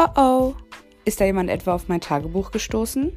Oh 0.00 0.06
oh, 0.14 0.54
ist 1.04 1.20
da 1.20 1.24
jemand 1.24 1.50
etwa 1.50 1.74
auf 1.74 1.88
mein 1.88 2.00
Tagebuch 2.00 2.52
gestoßen? 2.52 3.12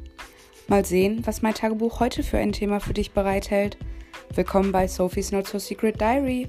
Mal 0.66 0.84
sehen, 0.84 1.24
was 1.24 1.40
mein 1.40 1.54
Tagebuch 1.54 2.00
heute 2.00 2.24
für 2.24 2.38
ein 2.38 2.50
Thema 2.50 2.80
für 2.80 2.92
dich 2.92 3.12
bereithält. 3.12 3.78
Willkommen 4.34 4.72
bei 4.72 4.88
Sophie's 4.88 5.30
Not 5.30 5.46
So 5.46 5.60
Secret 5.60 6.00
Diary. 6.00 6.48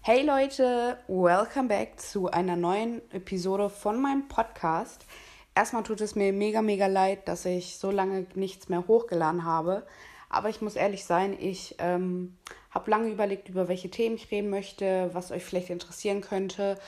Hey 0.00 0.26
Leute, 0.26 0.98
welcome 1.06 1.68
back 1.68 2.00
zu 2.00 2.28
einer 2.28 2.56
neuen 2.56 3.00
Episode 3.12 3.70
von 3.70 4.02
meinem 4.02 4.26
Podcast. 4.26 5.06
Erstmal 5.54 5.84
tut 5.84 6.00
es 6.00 6.16
mir 6.16 6.32
mega, 6.32 6.60
mega 6.60 6.88
leid, 6.88 7.28
dass 7.28 7.44
ich 7.44 7.78
so 7.78 7.92
lange 7.92 8.26
nichts 8.34 8.68
mehr 8.68 8.88
hochgeladen 8.88 9.44
habe. 9.44 9.86
Aber 10.28 10.48
ich 10.48 10.60
muss 10.60 10.76
ehrlich 10.76 11.04
sein, 11.04 11.36
ich 11.38 11.76
ähm, 11.78 12.36
habe 12.70 12.90
lange 12.90 13.10
überlegt, 13.10 13.48
über 13.48 13.68
welche 13.68 13.90
Themen 13.90 14.16
ich 14.16 14.30
reden 14.30 14.50
möchte, 14.50 15.10
was 15.12 15.30
euch 15.30 15.44
vielleicht 15.44 15.70
interessieren 15.70 16.20
könnte. 16.20 16.78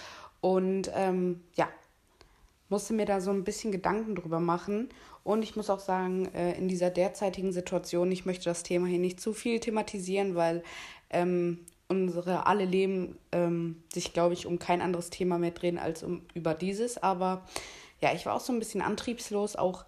Und 0.41 0.91
ähm, 0.95 1.43
ja, 1.55 1.69
musste 2.69 2.95
mir 2.95 3.07
da 3.07 3.21
so 3.21 3.31
ein 3.31 3.45
bisschen 3.45 3.73
Gedanken 3.73 4.15
drüber 4.15 4.41
machen. 4.41 4.89
Und 5.25 5.43
ich 5.43 5.57
muss 5.57 5.71
auch 5.71 5.81
sagen, 5.81 6.27
äh, 6.35 6.57
in 6.57 6.69
dieser 6.69 6.91
derzeitigen 6.91 7.53
Situation, 7.53 8.11
ich 8.11 8.25
möchte 8.25 8.45
das 8.45 8.63
Thema 8.63 8.87
hier 8.87 8.99
nicht 8.99 9.21
zu 9.21 9.33
viel 9.33 9.61
thematisieren, 9.61 10.35
weil 10.35 10.63
ähm, 11.11 11.61
unsere 11.89 12.47
alle 12.47 12.65
Leben 12.65 13.19
ähm, 13.33 13.83
sich, 13.93 14.13
glaube 14.13 14.35
ich, 14.35 14.47
um 14.47 14.59
kein 14.59 14.81
anderes 14.81 15.11
Thema 15.11 15.39
mehr 15.39 15.51
drehen 15.51 15.79
als 15.79 16.03
um 16.03 16.23
über 16.35 16.55
dieses. 16.55 17.03
Aber 17.03 17.45
ja, 18.01 18.15
ich 18.15 18.25
war 18.25 18.35
auch 18.35 18.41
so 18.41 18.53
ein 18.53 18.59
bisschen 18.59 18.81
antriebslos, 18.81 19.57
auch 19.57 19.85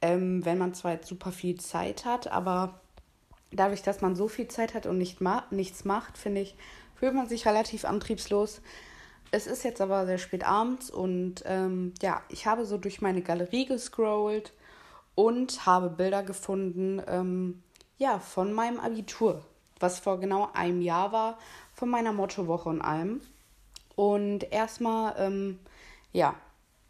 ähm, 0.00 0.44
wenn 0.44 0.58
man 0.58 0.74
zwar 0.74 0.92
jetzt 0.92 1.08
super 1.08 1.30
viel 1.30 1.60
Zeit 1.60 2.04
hat, 2.04 2.26
aber 2.26 2.80
dadurch, 3.52 3.82
dass 3.82 4.00
man 4.00 4.16
so 4.16 4.28
viel 4.28 4.48
Zeit 4.48 4.74
hat 4.74 4.86
und 4.86 4.98
nicht 4.98 5.20
ma 5.20 5.44
nichts 5.50 5.84
macht, 5.84 6.18
finde 6.18 6.40
ich, 6.40 6.54
fühlt 6.96 7.14
man 7.14 7.28
sich 7.28 7.46
relativ 7.46 7.84
antriebslos. 7.84 8.60
Es 9.30 9.46
ist 9.46 9.64
jetzt 9.64 9.80
aber 9.80 10.06
sehr 10.06 10.18
spät 10.18 10.44
abends 10.44 10.90
und 10.90 11.42
ähm, 11.46 11.94
ja, 12.02 12.22
ich 12.28 12.46
habe 12.46 12.66
so 12.66 12.76
durch 12.76 13.00
meine 13.00 13.22
Galerie 13.22 13.66
gescrollt 13.66 14.52
und 15.14 15.66
habe 15.66 15.88
Bilder 15.88 16.22
gefunden, 16.22 17.02
ähm, 17.06 17.62
ja, 17.98 18.18
von 18.18 18.52
meinem 18.52 18.80
Abitur, 18.80 19.42
was 19.80 20.00
vor 20.00 20.20
genau 20.20 20.50
einem 20.52 20.82
Jahr 20.82 21.12
war, 21.12 21.38
von 21.74 21.88
meiner 21.88 22.12
Mottowoche 22.12 22.68
und 22.68 22.82
allem. 22.82 23.20
Und 23.96 24.52
erstmal, 24.52 25.14
ähm, 25.18 25.58
ja, 26.12 26.34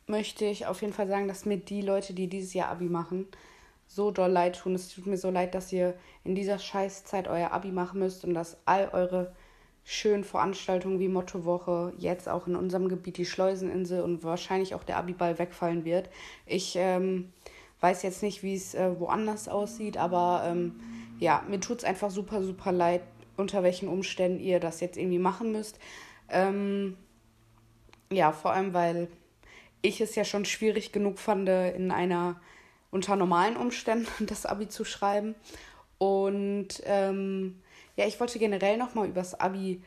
möchte 0.06 0.45
ich 0.45 0.67
auf 0.67 0.81
jeden 0.83 0.92
Fall 0.92 1.08
sagen, 1.08 1.29
dass 1.29 1.47
mir 1.47 1.58
die 1.58 1.83
Leute, 1.83 2.12
die 2.14 2.29
dieses 2.29 2.55
Jahr 2.55 2.70
Abi 2.70 2.86
machen, 2.86 3.29
so 3.95 4.11
doll 4.11 4.31
leid 4.31 4.59
tun. 4.59 4.75
Es 4.75 4.89
tut 4.89 5.07
mir 5.07 5.17
so 5.17 5.31
leid, 5.31 5.55
dass 5.55 5.73
ihr 5.73 5.95
in 6.25 6.35
dieser 6.35 6.59
Scheißzeit 6.59 7.29
euer 7.29 7.53
Abi 7.53 7.73
machen 7.73 8.01
müsst 8.01 8.25
und 8.25 8.35
dass 8.35 8.57
all 8.65 8.89
eure 8.93 9.33
schönen 9.85 10.25
Veranstaltungen 10.25 11.01
wie 11.01 11.09
Mottowoche, 11.09 11.93
jetzt 11.98 12.29
auch 12.29 12.47
in 12.47 12.55
unserem 12.55 12.89
Gebiet 12.89 13.17
die 13.17 13.27
Schleuseninsel 13.27 14.03
und 14.03 14.23
wahrscheinlich 14.23 14.75
auch 14.75 14.85
der 14.85 14.97
Abiball 14.97 15.39
wegfallen 15.39 15.85
wird. 15.85 16.09
Ich 16.47 16.75
ähm, 16.77 17.33
weiß 17.81 18.03
jetzt 18.05 18.23
nicht, 18.23 18.43
wie 18.43 18.55
es 18.55 18.75
äh, 18.75 18.98
woanders 18.98 19.48
aussieht, 19.48 19.97
aber 19.97 20.45
ähm, 20.47 20.81
ja, 21.19 21.45
mir 21.48 21.59
tut 21.61 21.79
es 21.79 21.85
einfach 21.85 22.11
super, 22.11 22.43
super 22.43 22.70
leid, 22.70 23.03
unter 23.37 23.63
welchen 23.63 23.89
Umständen 23.89 24.41
ihr 24.41 24.61
das 24.61 24.81
jetzt 24.81 24.97
irgendwie 24.97 25.19
machen 25.19 25.51
müsst. 25.51 25.79
Ähm, 26.29 26.97
ja, 28.11 28.31
vor 28.33 28.53
allem, 28.53 28.73
weil 28.73 29.09
ich 29.83 30.01
es 30.01 30.15
ja 30.15 30.25
schon 30.25 30.45
schwierig 30.45 30.93
genug 30.93 31.19
fand, 31.19 31.48
in 31.48 31.91
einer 31.91 32.41
unter 32.93 33.17
normalen 33.17 33.57
Umständen 33.57 34.07
das 34.27 34.47
Abi 34.47 34.69
zu 34.69 34.85
schreiben. 34.85 35.35
Und 35.98 36.83
ähm, 36.85 37.61
ja, 37.97 38.07
ich 38.07 38.21
wollte 38.21 38.39
generell 38.39 38.77
nochmal 38.77 39.09
über 39.09 39.21
das 39.21 39.39
Abi 39.39 39.83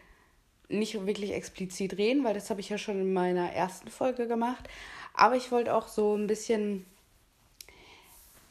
nicht 0.67 1.05
wirklich 1.05 1.31
explizit 1.31 1.97
reden, 1.97 2.23
weil 2.23 2.33
das 2.33 2.49
habe 2.49 2.59
ich 2.59 2.69
ja 2.69 2.77
schon 2.77 2.99
in 2.99 3.13
meiner 3.13 3.51
ersten 3.53 3.89
Folge 3.89 4.27
gemacht. 4.27 4.67
Aber 5.13 5.35
ich 5.35 5.51
wollte 5.51 5.73
auch 5.73 5.87
so 5.87 6.15
ein 6.15 6.27
bisschen 6.27 6.85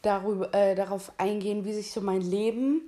darüber, 0.02 0.54
äh, 0.54 0.74
darauf 0.74 1.12
eingehen, 1.18 1.64
wie 1.64 1.72
sich 1.72 1.90
so 1.90 2.00
mein 2.00 2.20
Leben 2.20 2.82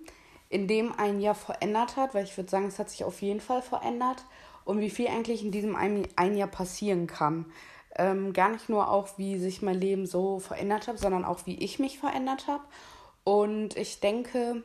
in 0.48 0.68
dem 0.68 0.92
ein 0.92 1.20
Jahr 1.20 1.34
verändert 1.34 1.96
hat, 1.96 2.14
weil 2.14 2.24
ich 2.24 2.36
würde 2.36 2.50
sagen, 2.50 2.66
es 2.66 2.78
hat 2.78 2.90
sich 2.90 3.04
auf 3.04 3.20
jeden 3.20 3.40
Fall 3.40 3.62
verändert 3.62 4.24
und 4.64 4.80
wie 4.80 4.90
viel 4.90 5.08
eigentlich 5.08 5.42
in 5.44 5.50
diesem 5.50 5.74
ein, 5.74 6.06
ein 6.14 6.36
Jahr 6.36 6.48
passieren 6.48 7.06
kann. 7.06 7.46
Ähm, 7.98 8.32
gar 8.32 8.50
nicht 8.50 8.68
nur 8.68 8.90
auch, 8.90 9.08
wie 9.16 9.38
sich 9.38 9.62
mein 9.62 9.80
Leben 9.80 10.06
so 10.06 10.38
verändert 10.38 10.86
hat, 10.86 10.98
sondern 10.98 11.24
auch, 11.24 11.46
wie 11.46 11.58
ich 11.58 11.78
mich 11.78 11.98
verändert 11.98 12.46
habe. 12.46 12.64
Und 13.24 13.76
ich 13.76 14.00
denke, 14.00 14.62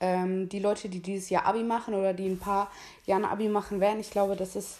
ähm, 0.00 0.48
die 0.48 0.58
Leute, 0.58 0.88
die 0.88 1.00
dieses 1.00 1.30
Jahr 1.30 1.46
Abi 1.46 1.62
machen 1.62 1.94
oder 1.94 2.12
die 2.12 2.28
ein 2.28 2.38
paar 2.38 2.70
Jahre 3.06 3.28
Abi 3.28 3.48
machen 3.48 3.80
werden, 3.80 4.00
ich 4.00 4.10
glaube, 4.10 4.36
das 4.36 4.54
ist, 4.54 4.78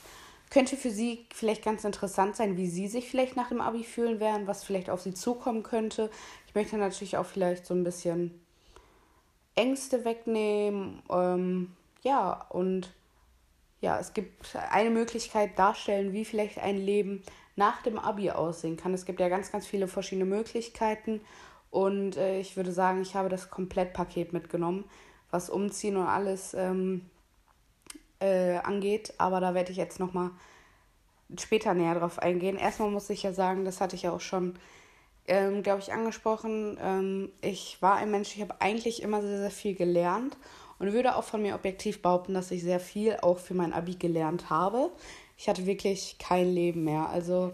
könnte 0.50 0.76
für 0.76 0.90
sie 0.90 1.26
vielleicht 1.32 1.64
ganz 1.64 1.84
interessant 1.84 2.36
sein, 2.36 2.56
wie 2.56 2.68
sie 2.68 2.88
sich 2.88 3.08
vielleicht 3.08 3.36
nach 3.36 3.48
dem 3.48 3.60
Abi 3.60 3.84
fühlen 3.84 4.20
werden, 4.20 4.46
was 4.46 4.62
vielleicht 4.62 4.90
auf 4.90 5.00
sie 5.00 5.14
zukommen 5.14 5.62
könnte. 5.62 6.10
Ich 6.48 6.54
möchte 6.54 6.76
natürlich 6.76 7.16
auch 7.16 7.26
vielleicht 7.26 7.66
so 7.66 7.74
ein 7.74 7.84
bisschen 7.84 8.38
Ängste 9.54 10.04
wegnehmen. 10.04 11.02
Ähm, 11.10 11.72
ja, 12.02 12.46
und 12.50 12.92
ja, 13.80 13.98
es 13.98 14.12
gibt 14.12 14.54
eine 14.70 14.90
Möglichkeit 14.90 15.58
darstellen, 15.58 16.12
wie 16.12 16.24
vielleicht 16.24 16.58
ein 16.58 16.76
Leben 16.76 17.22
nach 17.56 17.82
dem 17.82 17.98
Abi 17.98 18.30
aussehen 18.30 18.76
kann. 18.76 18.94
Es 18.94 19.06
gibt 19.06 19.18
ja 19.18 19.28
ganz, 19.28 19.50
ganz 19.50 19.66
viele 19.66 19.88
verschiedene 19.88 20.26
Möglichkeiten 20.26 21.20
und 21.70 22.16
äh, 22.16 22.38
ich 22.38 22.56
würde 22.56 22.72
sagen, 22.72 23.02
ich 23.02 23.14
habe 23.14 23.28
das 23.28 23.50
Komplettpaket 23.50 24.32
mitgenommen, 24.32 24.84
was 25.30 25.50
Umziehen 25.50 25.96
und 25.96 26.06
alles 26.06 26.54
ähm, 26.54 27.02
äh, 28.20 28.56
angeht. 28.58 29.14
Aber 29.18 29.40
da 29.40 29.54
werde 29.54 29.72
ich 29.72 29.76
jetzt 29.76 30.00
nochmal 30.00 30.30
später 31.38 31.74
näher 31.74 31.94
drauf 31.94 32.18
eingehen. 32.18 32.56
Erstmal 32.56 32.90
muss 32.90 33.10
ich 33.10 33.22
ja 33.22 33.32
sagen, 33.32 33.64
das 33.64 33.80
hatte 33.80 33.96
ich 33.96 34.02
ja 34.02 34.12
auch 34.12 34.20
schon, 34.20 34.58
ähm, 35.26 35.62
glaube 35.62 35.80
ich, 35.80 35.92
angesprochen. 35.92 36.78
Ähm, 36.80 37.32
ich 37.40 37.82
war 37.82 37.96
ein 37.96 38.10
Mensch, 38.10 38.34
ich 38.36 38.42
habe 38.42 38.60
eigentlich 38.60 39.02
immer 39.02 39.22
sehr, 39.22 39.38
sehr 39.38 39.50
viel 39.50 39.74
gelernt 39.74 40.36
und 40.78 40.92
würde 40.92 41.16
auch 41.16 41.24
von 41.24 41.42
mir 41.42 41.54
objektiv 41.54 42.02
behaupten, 42.02 42.34
dass 42.34 42.50
ich 42.50 42.62
sehr 42.62 42.80
viel 42.80 43.16
auch 43.22 43.38
für 43.38 43.54
mein 43.54 43.72
Abi 43.72 43.96
gelernt 43.96 44.50
habe 44.50 44.90
ich 45.36 45.48
hatte 45.48 45.66
wirklich 45.66 46.16
kein 46.18 46.52
Leben 46.52 46.84
mehr. 46.84 47.08
Also 47.08 47.52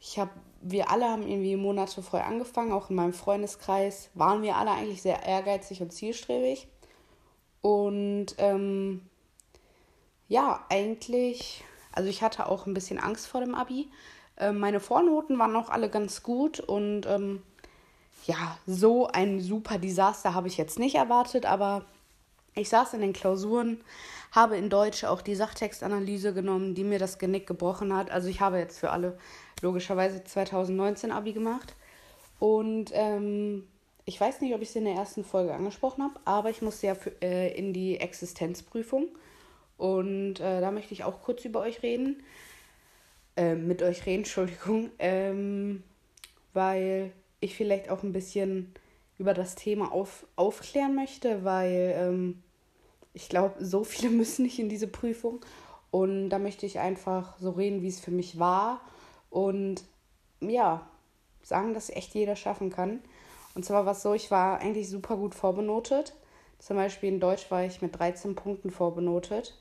ich 0.00 0.18
habe, 0.18 0.30
wir 0.60 0.90
alle 0.90 1.06
haben 1.06 1.26
irgendwie 1.26 1.56
Monate 1.56 2.02
vorher 2.02 2.28
angefangen, 2.28 2.72
auch 2.72 2.90
in 2.90 2.96
meinem 2.96 3.12
Freundeskreis 3.12 4.10
waren 4.14 4.42
wir 4.42 4.56
alle 4.56 4.72
eigentlich 4.72 5.02
sehr 5.02 5.22
ehrgeizig 5.22 5.82
und 5.82 5.92
zielstrebig. 5.92 6.68
Und 7.60 8.34
ähm, 8.38 9.02
ja, 10.28 10.64
eigentlich, 10.68 11.64
also 11.92 12.08
ich 12.08 12.22
hatte 12.22 12.48
auch 12.48 12.66
ein 12.66 12.74
bisschen 12.74 12.98
Angst 12.98 13.26
vor 13.26 13.40
dem 13.40 13.54
Abi. 13.54 13.88
Ähm, 14.38 14.58
meine 14.58 14.80
Vornoten 14.80 15.38
waren 15.38 15.56
auch 15.56 15.70
alle 15.70 15.88
ganz 15.88 16.22
gut 16.22 16.60
und 16.60 17.06
ähm, 17.06 17.42
ja, 18.26 18.58
so 18.66 19.06
ein 19.06 19.40
super 19.40 19.78
Desaster 19.78 20.34
habe 20.34 20.48
ich 20.48 20.56
jetzt 20.56 20.78
nicht 20.78 20.96
erwartet, 20.96 21.46
aber 21.46 21.84
ich 22.56 22.68
saß 22.68 22.94
in 22.94 23.00
den 23.00 23.12
Klausuren, 23.12 23.82
habe 24.32 24.56
in 24.56 24.68
Deutsch 24.68 25.04
auch 25.04 25.22
die 25.22 25.34
Sachtextanalyse 25.34 26.34
genommen, 26.34 26.74
die 26.74 26.84
mir 26.84 26.98
das 26.98 27.18
Genick 27.18 27.46
gebrochen 27.46 27.94
hat. 27.94 28.10
Also 28.10 28.28
ich 28.28 28.40
habe 28.40 28.58
jetzt 28.58 28.78
für 28.78 28.90
alle 28.90 29.18
logischerweise 29.62 30.24
2019 30.24 31.12
Abi 31.12 31.32
gemacht. 31.32 31.74
Und 32.38 32.90
ähm, 32.92 33.66
ich 34.04 34.20
weiß 34.20 34.40
nicht, 34.40 34.54
ob 34.54 34.62
ich 34.62 34.70
es 34.70 34.76
in 34.76 34.84
der 34.84 34.94
ersten 34.94 35.24
Folge 35.24 35.54
angesprochen 35.54 36.02
habe, 36.02 36.20
aber 36.24 36.50
ich 36.50 36.62
musste 36.62 36.88
ja 36.88 36.94
für, 36.94 37.12
äh, 37.22 37.56
in 37.56 37.72
die 37.72 37.98
Existenzprüfung. 37.98 39.08
Und 39.78 40.40
äh, 40.40 40.60
da 40.60 40.70
möchte 40.70 40.94
ich 40.94 41.04
auch 41.04 41.22
kurz 41.22 41.44
über 41.44 41.60
euch 41.60 41.82
reden. 41.82 42.22
Äh, 43.36 43.54
mit 43.54 43.82
euch 43.82 44.06
reden, 44.06 44.18
Entschuldigung. 44.24 44.90
Ähm, 44.98 45.82
weil 46.52 47.12
ich 47.40 47.54
vielleicht 47.54 47.90
auch 47.90 48.02
ein 48.02 48.12
bisschen 48.12 48.72
über 49.18 49.34
das 49.34 49.54
Thema 49.54 49.92
auf, 49.92 50.26
aufklären 50.36 50.94
möchte, 50.94 51.44
weil 51.44 51.94
ähm, 51.96 52.42
ich 53.16 53.30
glaube, 53.30 53.64
so 53.64 53.82
viele 53.82 54.10
müssen 54.16 54.42
nicht 54.42 54.58
in 54.58 54.68
diese 54.68 54.86
Prüfung. 54.86 55.40
Und 55.90 56.28
da 56.28 56.38
möchte 56.38 56.66
ich 56.66 56.78
einfach 56.78 57.38
so 57.38 57.50
reden, 57.50 57.82
wie 57.82 57.88
es 57.88 57.98
für 57.98 58.10
mich 58.10 58.38
war. 58.38 58.80
Und 59.30 59.82
ja, 60.40 60.86
sagen, 61.42 61.72
dass 61.72 61.88
echt 61.88 62.14
jeder 62.14 62.36
schaffen 62.36 62.70
kann. 62.70 63.00
Und 63.54 63.64
zwar 63.64 63.86
war 63.86 63.92
es 63.92 64.02
so, 64.02 64.12
ich 64.12 64.30
war 64.30 64.58
eigentlich 64.58 64.90
super 64.90 65.16
gut 65.16 65.34
vorbenotet. 65.34 66.14
Zum 66.58 66.76
Beispiel 66.76 67.08
in 67.08 67.20
Deutsch 67.20 67.50
war 67.50 67.64
ich 67.64 67.80
mit 67.80 67.98
13 67.98 68.34
Punkten 68.34 68.70
vorbenotet 68.70 69.58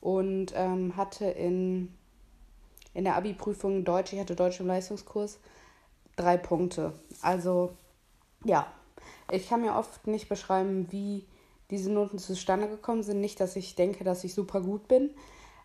und 0.00 0.52
ähm, 0.54 0.96
hatte 0.96 1.26
in, 1.26 1.94
in 2.92 3.04
der 3.04 3.16
Abi-Prüfung 3.16 3.84
Deutsch, 3.84 4.12
ich 4.12 4.20
hatte 4.20 4.36
Deutsch 4.36 4.60
im 4.60 4.66
Leistungskurs, 4.66 5.38
drei 6.16 6.36
Punkte. 6.36 6.92
Also 7.22 7.74
ja, 8.44 8.66
ich 9.30 9.48
kann 9.48 9.62
mir 9.62 9.76
oft 9.76 10.06
nicht 10.06 10.28
beschreiben, 10.28 10.88
wie 10.90 11.26
diese 11.72 11.90
Noten 11.90 12.18
zustande 12.18 12.68
gekommen 12.68 13.02
sind. 13.02 13.20
Nicht, 13.20 13.40
dass 13.40 13.56
ich 13.56 13.74
denke, 13.74 14.04
dass 14.04 14.22
ich 14.22 14.34
super 14.34 14.60
gut 14.60 14.86
bin, 14.86 15.10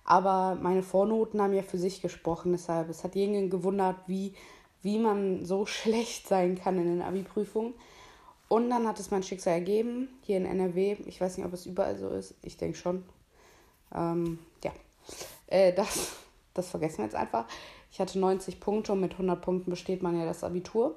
aber 0.06 0.56
meine 0.56 0.82
Vornoten 0.82 1.42
haben 1.42 1.54
ja 1.54 1.62
für 1.62 1.78
sich 1.78 2.02
gesprochen. 2.02 2.54
Deshalb, 2.54 2.90
es 2.90 3.04
hat 3.04 3.14
jeden 3.14 3.50
gewundert, 3.50 3.98
wie, 4.08 4.34
wie 4.82 4.98
man 4.98 5.46
so 5.46 5.66
schlecht 5.68 6.28
sein 6.28 6.58
kann 6.58 6.78
in 6.78 6.86
den 6.88 7.02
Abi-Prüfungen. 7.02 7.74
Und 8.48 8.70
dann 8.70 8.88
hat 8.88 9.00
es 9.00 9.12
mein 9.12 9.24
Schicksal 9.24 9.56
ergeben, 9.56 10.08
hier 10.22 10.38
in 10.38 10.46
NRW. 10.46 10.96
Ich 11.06 11.20
weiß 11.20 11.38
nicht, 11.38 11.46
ob 11.46 11.52
es 11.52 11.66
überall 11.66 11.98
so 11.98 12.08
ist. 12.08 12.36
Ich 12.42 12.56
denke 12.56 12.78
schon. 12.78 13.04
Ähm, 13.94 14.40
ja. 14.64 14.72
Äh, 15.48 15.74
das, 15.74 16.14
das 16.54 16.70
vergessen 16.70 17.00
wir 17.00 17.06
jetzt 17.06 17.16
einfach. 17.16 17.46
Ich 17.92 18.00
hatte 18.00 18.18
90 18.18 18.62
Punkte 18.62 18.94
und 18.94 19.02
mit 19.02 19.12
100 19.14 19.42
Punkten 19.42 19.70
besteht 19.70 20.02
man 20.02 20.18
ja 20.18 20.26
das 20.26 20.46
Abitur. 20.46 20.96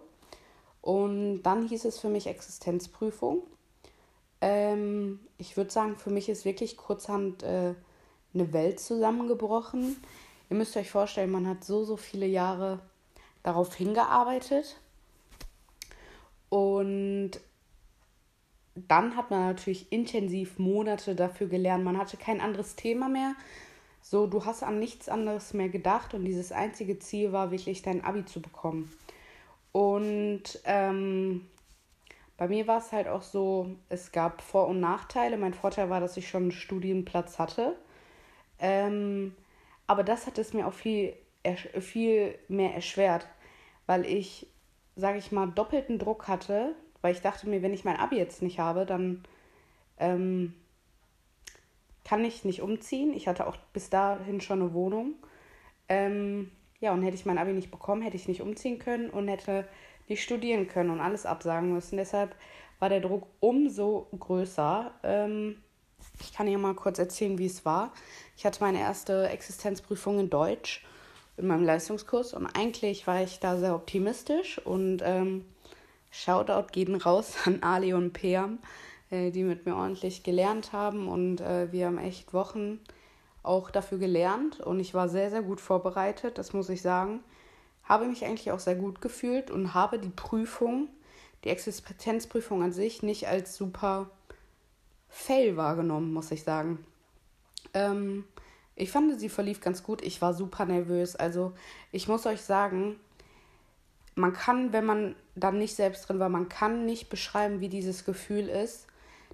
Und 0.81 1.43
dann 1.43 1.67
hieß 1.67 1.85
es 1.85 1.99
für 1.99 2.09
mich 2.09 2.29
Existenzprüfung. 2.29 3.43
Ähm, 4.41 5.21
ich 5.39 5.57
würde 5.57 5.71
sagen, 5.71 5.97
für 5.97 6.11
mich 6.11 6.29
ist 6.29 6.45
wirklich 6.45 6.77
kurzhand 6.77 7.43
äh, 7.43 7.75
eine 8.35 8.53
Welt 8.53 8.81
zusammengebrochen. 8.81 9.97
Ihr 10.49 10.57
müsst 10.57 10.77
euch 10.77 10.91
vorstellen, 10.91 11.31
man 11.31 11.47
hat 11.47 11.65
so, 11.65 11.85
so 11.85 11.97
viele 11.97 12.27
Jahre 12.27 12.81
darauf 13.43 13.75
hingearbeitet. 13.75 14.77
Und 16.49 17.33
dann 18.75 19.17
hat 19.17 19.31
man 19.31 19.47
natürlich 19.47 19.93
intensiv 19.93 20.59
Monate 20.59 21.15
dafür 21.15 21.49
gelernt. 21.49 21.85
Man 21.85 21.99
hatte 21.99 22.17
kein 22.17 22.41
anderes 22.41 22.77
Thema 22.77 23.09
mehr. 23.09 23.35
So, 24.03 24.27
du 24.27 24.45
hast 24.45 24.63
an 24.63 24.79
nichts 24.79 25.09
anderes 25.09 25.53
mehr 25.53 25.69
gedacht 25.69 26.15
und 26.15 26.25
dieses 26.25 26.53
einzige 26.53 26.99
Ziel 26.99 27.33
war 27.33 27.51
wirklich 27.51 27.83
dein 27.83 28.03
Abi 28.03 28.25
zu 28.25 28.41
bekommen. 28.41 28.91
Und 29.73 30.43
ähm, 30.65 31.47
bei 32.41 32.49
mir 32.49 32.67
war 32.67 32.79
es 32.79 32.91
halt 32.91 33.07
auch 33.07 33.21
so, 33.21 33.77
es 33.91 34.13
gab 34.13 34.41
Vor- 34.41 34.69
und 34.69 34.81
Nachteile. 34.81 35.37
Mein 35.37 35.53
Vorteil 35.53 35.91
war, 35.91 36.01
dass 36.01 36.17
ich 36.17 36.27
schon 36.27 36.45
einen 36.45 36.53
Studienplatz 36.53 37.39
hatte. 37.39 37.77
Ähm, 38.59 39.37
aber 39.87 40.05
das 40.05 40.27
hat 40.27 40.39
es 40.39 40.55
mir 40.55 40.67
auch 40.67 40.73
viel, 40.73 41.13
viel 41.79 42.39
mehr 42.49 42.75
erschwert, 42.75 43.27
weil 43.85 44.07
ich, 44.07 44.47
sage 44.97 45.19
ich 45.19 45.33
mal, 45.33 45.49
doppelten 45.49 45.99
Druck 45.99 46.29
hatte, 46.29 46.75
weil 47.03 47.13
ich 47.13 47.21
dachte 47.21 47.47
mir, 47.47 47.61
wenn 47.61 47.75
ich 47.75 47.85
mein 47.85 47.99
Abi 47.99 48.17
jetzt 48.17 48.41
nicht 48.41 48.59
habe, 48.59 48.87
dann 48.87 49.23
ähm, 49.99 50.55
kann 52.05 52.25
ich 52.25 52.47
nicht 52.47 52.63
umziehen. 52.63 53.13
Ich 53.13 53.29
hatte 53.29 53.47
auch 53.47 53.59
bis 53.75 53.91
dahin 53.91 54.41
schon 54.41 54.63
eine 54.63 54.73
Wohnung. 54.73 55.13
Ähm, 55.91 56.51
ja, 56.79 56.95
und 56.95 57.03
hätte 57.03 57.17
ich 57.17 57.27
mein 57.27 57.37
Abi 57.37 57.53
nicht 57.53 57.71
bekommen, 57.71 58.01
hätte 58.01 58.17
ich 58.17 58.29
nicht 58.29 58.41
umziehen 58.41 58.79
können 58.79 59.11
und 59.11 59.29
hätte 59.29 59.69
nicht 60.11 60.23
studieren 60.23 60.69
können 60.69 60.91
und 60.91 61.01
alles 61.01 61.25
absagen 61.25 61.73
müssen. 61.73 61.97
Deshalb 61.97 62.35
war 62.79 62.89
der 62.89 63.01
Druck 63.01 63.27
umso 63.41 64.09
größer. 64.19 64.93
Ähm, 65.03 65.63
ich 66.21 66.33
kann 66.33 66.47
hier 66.47 66.59
mal 66.59 66.75
kurz 66.75 66.99
erzählen, 66.99 67.39
wie 67.39 67.47
es 67.47 67.65
war. 67.65 67.93
Ich 68.37 68.45
hatte 68.45 68.63
meine 68.63 68.81
erste 68.81 69.29
Existenzprüfung 69.29 70.19
in 70.19 70.31
Deutsch 70.31 70.85
in 71.37 71.47
meinem 71.47 71.65
Leistungskurs 71.65 72.35
und 72.35 72.47
eigentlich 72.47 73.07
war 73.07 73.23
ich 73.23 73.41
da 73.41 73.57
sehr 73.57 73.75
optimistisch 73.75 74.59
und 74.59 75.01
ähm, 75.03 75.47
Shoutout 76.11 76.73
gehen 76.73 76.97
raus 76.97 77.35
an 77.47 77.63
Ali 77.63 77.95
und 77.95 78.13
Peam, 78.13 78.59
äh, 79.11 79.31
die 79.31 79.45
mit 79.45 79.65
mir 79.65 79.77
ordentlich 79.77 80.23
gelernt 80.23 80.73
haben 80.73 81.09
und 81.09 81.41
äh, 81.41 81.73
wir 81.73 81.87
haben 81.87 81.99
echt 81.99 82.35
Wochen 82.35 82.81
auch 83.43 83.71
dafür 83.71 83.99
gelernt 83.99 84.61
und 84.61 84.81
ich 84.81 84.93
war 84.93 85.09
sehr, 85.09 85.31
sehr 85.31 85.43
gut 85.43 85.61
vorbereitet, 85.61 86.37
das 86.37 86.53
muss 86.53 86.69
ich 86.69 86.83
sagen. 86.83 87.21
Habe 87.85 88.07
mich 88.07 88.25
eigentlich 88.25 88.53
auch 88.53 88.61
sehr 88.61 88.77
gut 88.77 89.01
gefühlt 89.01 89.51
und 89.51 89.75
habe 89.75 89.99
die 89.99 90.11
Prüfung, 90.11 90.89
die 91.45 91.49
Existenzprüfung 91.49 92.63
an 92.63 92.73
sich, 92.73 93.03
nicht 93.03 93.29
als 93.29 93.57
super 93.57 94.11
Fail 95.09 95.57
wahrgenommen, 95.57 96.13
muss 96.13 96.31
ich 96.31 96.45
sagen. 96.45 96.85
Ähm, 97.75 98.25
ich 98.77 98.91
fand, 98.91 99.19
sie 99.21 99.29
verlief 99.29 99.61
ganz 99.61 99.83
gut. 99.83 100.03
Ich 100.03 100.23
war 100.23 100.33
super 100.33 100.65
nervös. 100.65 101.17
Also, 101.17 101.53
ich 101.93 102.09
muss 102.09 102.27
euch 102.27 102.41
sagen, 102.41 102.97
man 104.15 104.33
kann, 104.33 104.73
wenn 104.73 104.85
man 104.85 105.15
dann 105.35 105.59
nicht 105.59 105.75
selbst 105.75 106.09
drin 106.09 106.19
war, 106.19 106.29
man 106.29 106.49
kann 106.49 106.87
nicht 106.87 107.09
beschreiben, 107.09 107.61
wie 107.61 107.69
dieses 107.69 108.05
Gefühl 108.05 108.49
ist, 108.49 108.87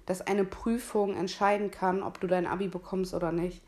dass 0.05 0.21
eine 0.21 0.45
Prüfung 0.45 1.15
entscheiden 1.15 1.71
kann, 1.71 2.01
ob 2.01 2.19
du 2.19 2.27
dein 2.27 2.47
Abi 2.47 2.67
bekommst 2.67 3.13
oder 3.13 3.31
nicht. 3.31 3.61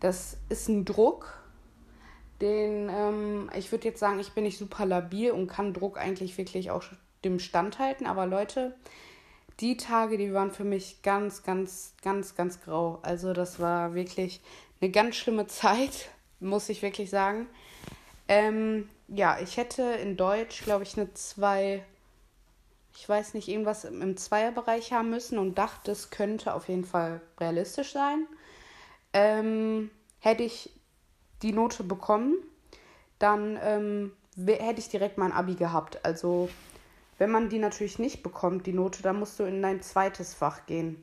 Das 0.00 0.36
ist 0.48 0.68
ein 0.68 0.84
Druck, 0.84 1.40
den 2.40 2.88
ähm, 2.90 3.50
ich 3.56 3.72
würde 3.72 3.88
jetzt 3.88 4.00
sagen, 4.00 4.20
ich 4.20 4.32
bin 4.32 4.44
nicht 4.44 4.58
super 4.58 4.86
labil 4.86 5.30
und 5.30 5.46
kann 5.46 5.72
Druck 5.72 5.98
eigentlich 5.98 6.36
wirklich 6.38 6.70
auch 6.70 6.84
dem 7.24 7.38
standhalten. 7.38 8.06
Aber 8.06 8.26
Leute, 8.26 8.74
die 9.60 9.76
Tage, 9.76 10.18
die 10.18 10.32
waren 10.32 10.50
für 10.50 10.64
mich 10.64 11.02
ganz, 11.02 11.42
ganz, 11.42 11.94
ganz, 12.02 12.34
ganz 12.34 12.60
grau. 12.60 12.98
Also 13.02 13.32
das 13.32 13.58
war 13.58 13.94
wirklich 13.94 14.40
eine 14.80 14.90
ganz 14.90 15.16
schlimme 15.16 15.46
Zeit, 15.46 16.10
muss 16.40 16.68
ich 16.68 16.82
wirklich 16.82 17.10
sagen. 17.10 17.46
Ähm, 18.28 18.88
ja, 19.08 19.38
ich 19.40 19.56
hätte 19.56 19.82
in 19.82 20.16
Deutsch, 20.16 20.64
glaube 20.64 20.82
ich, 20.82 20.96
eine 20.96 21.12
2, 21.14 21.82
ich 22.94 23.08
weiß 23.08 23.34
nicht, 23.34 23.48
irgendwas 23.48 23.84
im 23.84 24.16
Zweierbereich 24.16 24.92
haben 24.92 25.10
müssen 25.10 25.38
und 25.38 25.56
dachte, 25.56 25.92
es 25.92 26.10
könnte 26.10 26.54
auf 26.54 26.68
jeden 26.68 26.84
Fall 26.84 27.20
realistisch 27.38 27.92
sein. 27.92 28.26
Ähm, 29.12 29.90
hätte 30.18 30.42
ich 30.42 30.70
die 31.42 31.52
Note 31.52 31.84
bekommen, 31.84 32.36
dann 33.18 33.58
ähm, 33.62 34.12
hätte 34.36 34.80
ich 34.80 34.88
direkt 34.88 35.18
mein 35.18 35.32
Abi 35.32 35.54
gehabt. 35.54 36.04
Also 36.04 36.48
wenn 37.18 37.30
man 37.30 37.48
die 37.48 37.58
natürlich 37.58 37.98
nicht 37.98 38.22
bekommt, 38.22 38.66
die 38.66 38.72
Note, 38.72 39.02
dann 39.02 39.18
musst 39.18 39.38
du 39.38 39.44
in 39.44 39.62
dein 39.62 39.82
zweites 39.82 40.34
Fach 40.34 40.66
gehen. 40.66 41.02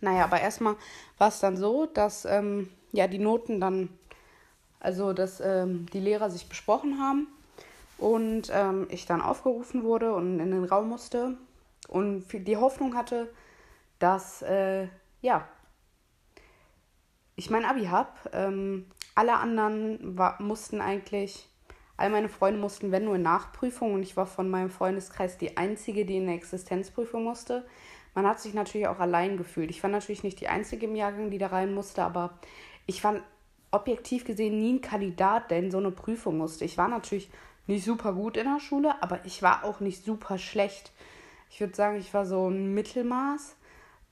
Naja, 0.00 0.24
aber 0.24 0.40
erstmal 0.40 0.76
war 1.18 1.28
es 1.28 1.40
dann 1.40 1.56
so, 1.56 1.86
dass 1.86 2.24
ähm, 2.24 2.68
ja 2.90 3.06
die 3.06 3.18
Noten 3.18 3.60
dann, 3.60 3.88
also 4.80 5.12
dass 5.12 5.40
ähm, 5.40 5.86
die 5.92 6.00
Lehrer 6.00 6.28
sich 6.28 6.48
besprochen 6.48 6.98
haben 7.00 7.28
und 7.98 8.50
ähm, 8.52 8.88
ich 8.90 9.06
dann 9.06 9.22
aufgerufen 9.22 9.84
wurde 9.84 10.12
und 10.12 10.40
in 10.40 10.50
den 10.50 10.64
Raum 10.64 10.88
musste 10.88 11.36
und 11.88 12.26
die 12.32 12.56
Hoffnung 12.56 12.96
hatte, 12.96 13.32
dass 14.00 14.42
äh, 14.42 14.88
ja 15.20 15.46
ich 17.36 17.48
mein 17.48 17.64
Abi 17.64 17.86
habe. 17.86 18.10
Alle 19.14 19.34
anderen 19.34 20.16
war, 20.16 20.40
mussten 20.40 20.80
eigentlich 20.80 21.48
All 22.02 22.10
meine 22.10 22.28
Freunde 22.28 22.58
mussten, 22.58 22.90
wenn 22.90 23.04
nur 23.04 23.16
in 23.16 23.22
Nachprüfung, 23.22 23.94
und 23.94 24.02
ich 24.02 24.16
war 24.16 24.26
von 24.26 24.50
meinem 24.50 24.70
Freundeskreis 24.70 25.38
die 25.38 25.56
Einzige, 25.56 26.04
die 26.04 26.16
in 26.16 26.24
eine 26.24 26.34
Existenzprüfung 26.34 27.22
musste. 27.22 27.64
Man 28.14 28.26
hat 28.26 28.40
sich 28.40 28.54
natürlich 28.54 28.88
auch 28.88 28.98
allein 28.98 29.36
gefühlt. 29.36 29.70
Ich 29.70 29.82
war 29.82 29.90
natürlich 29.90 30.24
nicht 30.24 30.40
die 30.40 30.48
Einzige 30.48 30.86
im 30.86 30.96
Jahrgang, 30.96 31.30
die 31.30 31.38
da 31.38 31.48
rein 31.48 31.72
musste, 31.72 32.02
aber 32.02 32.38
ich 32.86 33.04
war 33.04 33.20
objektiv 33.70 34.24
gesehen 34.24 34.58
nie 34.58 34.74
ein 34.74 34.80
Kandidat, 34.80 35.50
der 35.50 35.60
in 35.60 35.70
so 35.70 35.78
eine 35.78 35.92
Prüfung 35.92 36.38
musste. 36.38 36.64
Ich 36.64 36.76
war 36.76 36.88
natürlich 36.88 37.30
nicht 37.66 37.84
super 37.84 38.12
gut 38.14 38.36
in 38.36 38.44
der 38.44 38.58
Schule, 38.58 39.00
aber 39.02 39.24
ich 39.24 39.42
war 39.42 39.64
auch 39.64 39.80
nicht 39.80 40.04
super 40.04 40.38
schlecht. 40.38 40.90
Ich 41.50 41.60
würde 41.60 41.76
sagen, 41.76 41.98
ich 41.98 42.12
war 42.12 42.26
so 42.26 42.48
ein 42.48 42.74
Mittelmaß. 42.74 43.54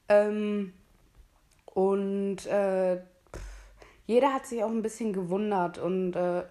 Ähm, 0.08 0.72
und 1.66 2.46
äh, 2.46 3.00
jeder 4.10 4.34
hat 4.34 4.44
sich 4.44 4.64
auch 4.64 4.70
ein 4.70 4.82
bisschen 4.82 5.12
gewundert 5.12 5.78
und 5.78 6.16
äh, 6.16 6.42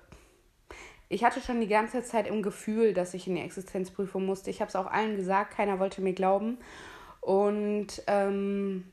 ich 1.10 1.26
hatte 1.26 1.42
schon 1.42 1.60
die 1.60 1.68
ganze 1.68 2.02
Zeit 2.04 2.26
im 2.26 2.42
Gefühl, 2.42 2.94
dass 2.94 3.14
ich 3.14 3.28
in 3.28 3.36
die 3.36 3.42
Existenzprüfung 3.42 4.26
musste. 4.26 4.50
Ich 4.50 4.62
habe 4.62 4.70
es 4.70 4.78
auch 4.78 4.86
allen 4.86 5.18
gesagt, 5.18 5.56
keiner 5.56 5.78
wollte 5.78 6.02
mir 6.02 6.14
glauben. 6.14 6.58
Und 7.20 8.02
ähm, 8.08 8.86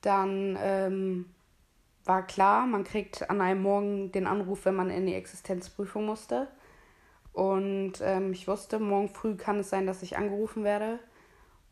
dann 0.00 0.58
ähm, 0.60 1.26
war 2.04 2.26
klar, 2.26 2.66
man 2.66 2.82
kriegt 2.82 3.30
an 3.30 3.40
einem 3.40 3.62
Morgen 3.62 4.10
den 4.10 4.26
Anruf, 4.26 4.64
wenn 4.64 4.74
man 4.74 4.90
in 4.90 5.06
die 5.06 5.14
Existenzprüfung 5.14 6.04
musste. 6.04 6.48
Und 7.32 8.00
ähm, 8.00 8.32
ich 8.32 8.48
wusste, 8.48 8.80
morgen 8.80 9.08
früh 9.08 9.36
kann 9.36 9.60
es 9.60 9.70
sein, 9.70 9.86
dass 9.86 10.02
ich 10.02 10.16
angerufen 10.16 10.64
werde. 10.64 10.98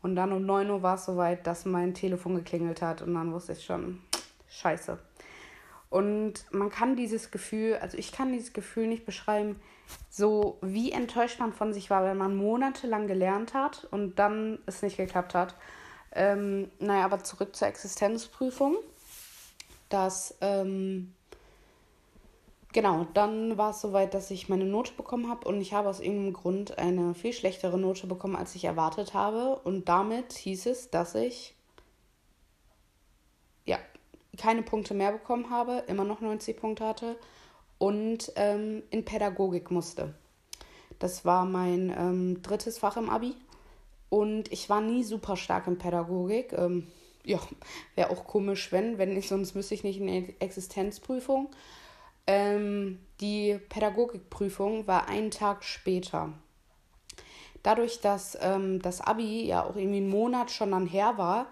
Und 0.01 0.15
dann 0.15 0.31
um 0.31 0.45
9 0.45 0.69
Uhr 0.69 0.83
war 0.83 0.95
es 0.95 1.03
soweit, 1.03 1.45
dass 1.47 1.65
mein 1.65 1.93
Telefon 1.93 2.35
geklingelt 2.35 2.81
hat. 2.81 3.01
Und 3.01 3.13
dann 3.13 3.33
wusste 3.33 3.51
ich 3.51 3.65
schon, 3.65 3.99
scheiße. 4.49 4.99
Und 5.89 6.45
man 6.51 6.69
kann 6.69 6.95
dieses 6.95 7.31
Gefühl, 7.31 7.77
also 7.81 7.97
ich 7.97 8.11
kann 8.11 8.33
dieses 8.33 8.53
Gefühl 8.53 8.87
nicht 8.87 9.05
beschreiben, 9.05 9.59
so 10.09 10.57
wie 10.61 10.91
enttäuscht 10.91 11.39
man 11.39 11.53
von 11.53 11.73
sich 11.73 11.89
war, 11.89 12.03
wenn 12.03 12.17
man 12.17 12.35
monatelang 12.35 13.07
gelernt 13.07 13.53
hat 13.53 13.87
und 13.91 14.19
dann 14.19 14.59
es 14.65 14.81
nicht 14.81 14.97
geklappt 14.97 15.33
hat. 15.33 15.55
Ähm, 16.11 16.71
naja, 16.79 17.05
aber 17.05 17.23
zurück 17.23 17.55
zur 17.55 17.67
Existenzprüfung. 17.67 18.77
Das, 19.87 20.35
ähm, 20.41 21.13
genau, 22.73 23.07
dann 23.13 23.57
war 23.57 23.69
es 23.69 23.79
soweit, 23.79 24.13
dass 24.13 24.29
ich 24.31 24.49
meine 24.49 24.65
Note 24.65 24.91
bekommen 24.93 25.29
habe 25.29 25.47
und 25.47 25.61
ich 25.61 25.73
habe 25.73 25.87
aus 25.87 26.01
irgendeinem 26.01 26.33
Grund 26.33 26.77
eine 26.77 27.13
viel 27.13 27.31
schlechtere 27.31 27.77
Note 27.77 28.07
bekommen, 28.07 28.35
als 28.35 28.55
ich 28.55 28.65
erwartet 28.65 29.13
habe. 29.13 29.55
Und 29.63 29.87
damit 29.87 30.33
hieß 30.33 30.65
es, 30.65 30.89
dass 30.89 31.15
ich 31.15 31.56
keine 34.37 34.61
Punkte 34.63 34.93
mehr 34.93 35.11
bekommen 35.11 35.49
habe, 35.49 35.83
immer 35.87 36.03
noch 36.03 36.21
90 36.21 36.57
Punkte 36.57 36.85
hatte 36.85 37.17
und 37.77 38.31
ähm, 38.35 38.83
in 38.89 39.05
Pädagogik 39.05 39.71
musste. 39.71 40.13
Das 40.99 41.25
war 41.25 41.45
mein 41.45 41.93
ähm, 41.97 42.41
drittes 42.41 42.77
Fach 42.77 42.97
im 42.97 43.09
Abi 43.09 43.35
und 44.09 44.51
ich 44.51 44.69
war 44.69 44.81
nie 44.81 45.03
super 45.03 45.35
stark 45.35 45.67
in 45.67 45.77
Pädagogik. 45.77 46.53
Ähm, 46.53 46.87
ja, 47.23 47.39
wäre 47.95 48.09
auch 48.09 48.25
komisch, 48.25 48.71
wenn, 48.71 48.97
wenn 48.97 49.15
ich, 49.15 49.27
sonst 49.27 49.53
müsste 49.53 49.75
ich 49.75 49.83
nicht 49.83 49.99
in 49.99 50.07
die 50.07 50.35
Existenzprüfung. 50.39 51.49
Ähm, 52.25 52.99
die 53.21 53.59
Pädagogikprüfung 53.69 54.87
war 54.87 55.07
einen 55.07 55.31
Tag 55.31 55.63
später. 55.63 56.33
Dadurch, 57.63 57.99
dass 57.99 58.37
ähm, 58.41 58.81
das 58.81 59.01
Abi 59.01 59.45
ja 59.45 59.65
auch 59.65 59.75
irgendwie 59.75 59.97
einen 59.97 60.09
Monat 60.09 60.51
schon 60.51 60.71
dann 60.71 60.87
her 60.87 61.17
war, 61.17 61.47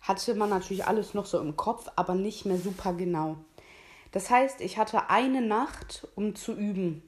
hatte 0.00 0.34
man 0.34 0.50
natürlich 0.50 0.86
alles 0.86 1.14
noch 1.14 1.26
so 1.26 1.40
im 1.40 1.56
Kopf, 1.56 1.88
aber 1.96 2.14
nicht 2.14 2.46
mehr 2.46 2.58
super 2.58 2.92
genau. 2.92 3.36
Das 4.12 4.30
heißt, 4.30 4.60
ich 4.60 4.78
hatte 4.78 5.10
eine 5.10 5.42
Nacht, 5.42 6.08
um 6.14 6.34
zu 6.34 6.52
üben. 6.52 7.02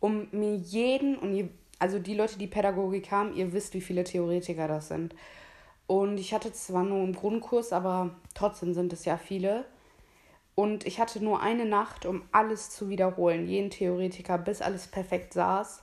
Um 0.00 0.28
mir 0.30 0.54
jeden, 0.56 1.16
und 1.16 1.34
ihr, 1.34 1.48
also 1.78 1.98
die 1.98 2.14
Leute, 2.14 2.38
die 2.38 2.46
Pädagogik 2.46 3.10
haben, 3.10 3.34
ihr 3.34 3.52
wisst, 3.52 3.74
wie 3.74 3.80
viele 3.80 4.04
Theoretiker 4.04 4.68
das 4.68 4.88
sind. 4.88 5.14
Und 5.86 6.18
ich 6.18 6.34
hatte 6.34 6.52
zwar 6.52 6.84
nur 6.84 7.02
einen 7.02 7.14
Grundkurs, 7.14 7.72
aber 7.72 8.10
trotzdem 8.34 8.74
sind 8.74 8.92
es 8.92 9.04
ja 9.04 9.16
viele. 9.16 9.64
Und 10.54 10.86
ich 10.86 11.00
hatte 11.00 11.22
nur 11.24 11.40
eine 11.40 11.64
Nacht, 11.64 12.04
um 12.04 12.22
alles 12.30 12.70
zu 12.70 12.88
wiederholen, 12.88 13.48
jeden 13.48 13.70
Theoretiker, 13.70 14.38
bis 14.38 14.60
alles 14.60 14.86
perfekt 14.86 15.32
saß. 15.32 15.82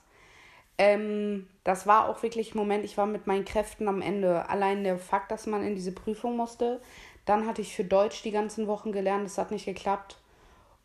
Ähm, 0.77 1.47
das 1.63 1.87
war 1.87 2.09
auch 2.09 2.21
wirklich 2.21 2.53
ein 2.53 2.57
Moment, 2.57 2.83
ich 2.83 2.97
war 2.97 3.05
mit 3.05 3.27
meinen 3.27 3.45
Kräften 3.45 3.87
am 3.87 4.01
Ende. 4.01 4.49
Allein 4.49 4.83
der 4.83 4.97
Fakt, 4.97 5.31
dass 5.31 5.47
man 5.47 5.63
in 5.63 5.75
diese 5.75 5.91
Prüfung 5.91 6.35
musste. 6.35 6.81
Dann 7.25 7.47
hatte 7.47 7.61
ich 7.61 7.75
für 7.75 7.83
Deutsch 7.83 8.21
die 8.23 8.31
ganzen 8.31 8.67
Wochen 8.67 8.91
gelernt, 8.91 9.25
das 9.25 9.37
hat 9.37 9.51
nicht 9.51 9.65
geklappt. 9.65 10.17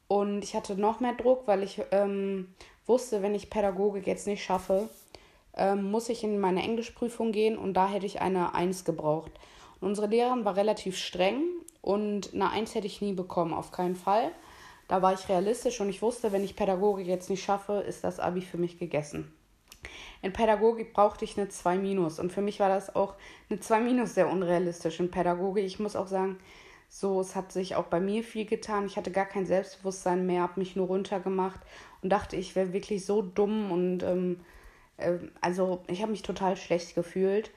Und 0.09 0.43
ich 0.43 0.57
hatte 0.57 0.75
noch 0.75 1.01
mehr 1.01 1.15
Druck, 1.15 1.47
weil 1.47 1.63
ich 1.63 1.81
ähm, 1.93 2.49
wusste, 2.87 3.23
wenn 3.23 3.35
ich 3.35 3.51
Pädagogik 3.51 4.07
jetzt 4.07 4.27
nicht 4.27 4.43
schaffe, 4.43 4.89
ähm, 5.57 5.91
muss 5.91 6.09
ich 6.09 6.25
in 6.25 6.41
meine 6.41 6.63
Englischprüfung 6.63 7.33
gehen 7.33 7.59
und 7.59 7.75
da 7.75 7.89
hätte 7.89 8.07
ich 8.07 8.21
eine 8.21 8.55
1 8.55 8.85
gebraucht. 8.85 9.33
Und 9.81 9.89
unsere 9.89 10.09
Lehrerin 10.09 10.45
war 10.45 10.57
relativ 10.57 10.97
streng 10.97 11.43
und 11.83 12.35
eine 12.35 12.51
1 12.51 12.75
hätte 12.75 12.87
ich 12.87 13.01
nie 13.01 13.13
bekommen, 13.13 13.55
auf 13.55 13.71
keinen 13.71 13.97
Fall. 13.97 14.33
Da 14.89 15.03
war 15.03 15.13
ich 15.13 15.29
realistisch 15.29 15.81
und 15.81 15.89
ich 15.89 16.03
wusste, 16.03 16.33
wenn 16.33 16.43
ich 16.43 16.57
Pädagogik 16.57 17.07
jetzt 17.07 17.31
nicht 17.31 17.45
schaffe, 17.45 17.85
ist 17.87 18.03
das 18.03 18.19
Abi 18.19 18.41
für 18.41 18.59
mich 18.59 18.79
gegessen. 18.79 19.33
In 20.23 20.33
Pädagogik 20.33 20.93
brauchte 20.93 21.25
ich 21.25 21.39
eine 21.39 21.49
2 21.49 21.79
minus 21.79 22.19
und 22.19 22.33
für 22.33 22.43
mich 22.43 22.61
war 22.61 22.69
das 22.69 22.95
auch 22.95 23.15
eine 23.49 23.61
2 23.61 23.81
minus 23.81 24.15
sehr 24.15 24.31
unrealistisch 24.31 25.01
in 25.01 25.11
Pädagogik. 25.11 25.65
Ich 25.65 25.79
muss 25.81 25.97
auch 25.97 26.09
sagen, 26.09 26.39
so, 26.89 27.21
es 27.21 27.37
hat 27.37 27.53
sich 27.53 27.77
auch 27.77 27.87
bei 27.87 28.01
mir 28.01 28.25
viel 28.25 28.45
getan. 28.45 28.85
Ich 28.85 28.97
hatte 28.97 29.13
gar 29.13 29.25
kein 29.25 29.47
Selbstbewusstsein 29.47 30.27
mehr, 30.27 30.43
habe 30.43 30.59
mich 30.61 30.77
nur 30.77 30.89
runtergemacht 30.89 31.61
und 32.03 32.11
dachte, 32.11 32.37
ich 32.37 32.57
wäre 32.57 32.73
wirklich 32.73 33.07
so 33.07 33.23
dumm 33.23 33.71
und 33.71 34.03
ähm, 34.03 34.41
äh, 34.97 35.19
also 35.41 35.83
ich 35.87 36.03
habe 36.03 36.11
mich 36.11 36.23
total 36.23 36.57
schlecht 36.57 36.95
gefühlt. 36.95 37.51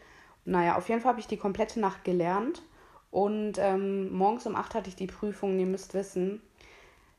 Naja, 0.46 0.77
auf 0.77 0.88
jeden 0.88 1.01
Fall 1.01 1.12
habe 1.12 1.20
ich 1.20 1.27
die 1.27 1.38
komplette 1.38 1.80
Nacht 1.80 2.03
gelernt 2.03 2.62
und 3.12 3.58
ähm, 3.58 4.13
morgens 4.13 4.46
um 4.46 4.56
8 4.56 4.75
hatte 4.75 4.89
ich 4.89 4.96
die 4.96 5.08
Prüfung. 5.08 5.60
Ihr 5.60 5.65
müsst 5.65 5.94
wissen, 5.94 6.42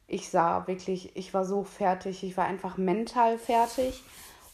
ich 0.06 0.28
sah 0.28 0.66
wirklich, 0.66 1.16
ich 1.16 1.34
war 1.34 1.44
so 1.44 1.64
fertig, 1.64 2.22
ich 2.22 2.36
war 2.36 2.44
einfach 2.46 2.76
mental 2.76 3.38
fertig 3.38 4.02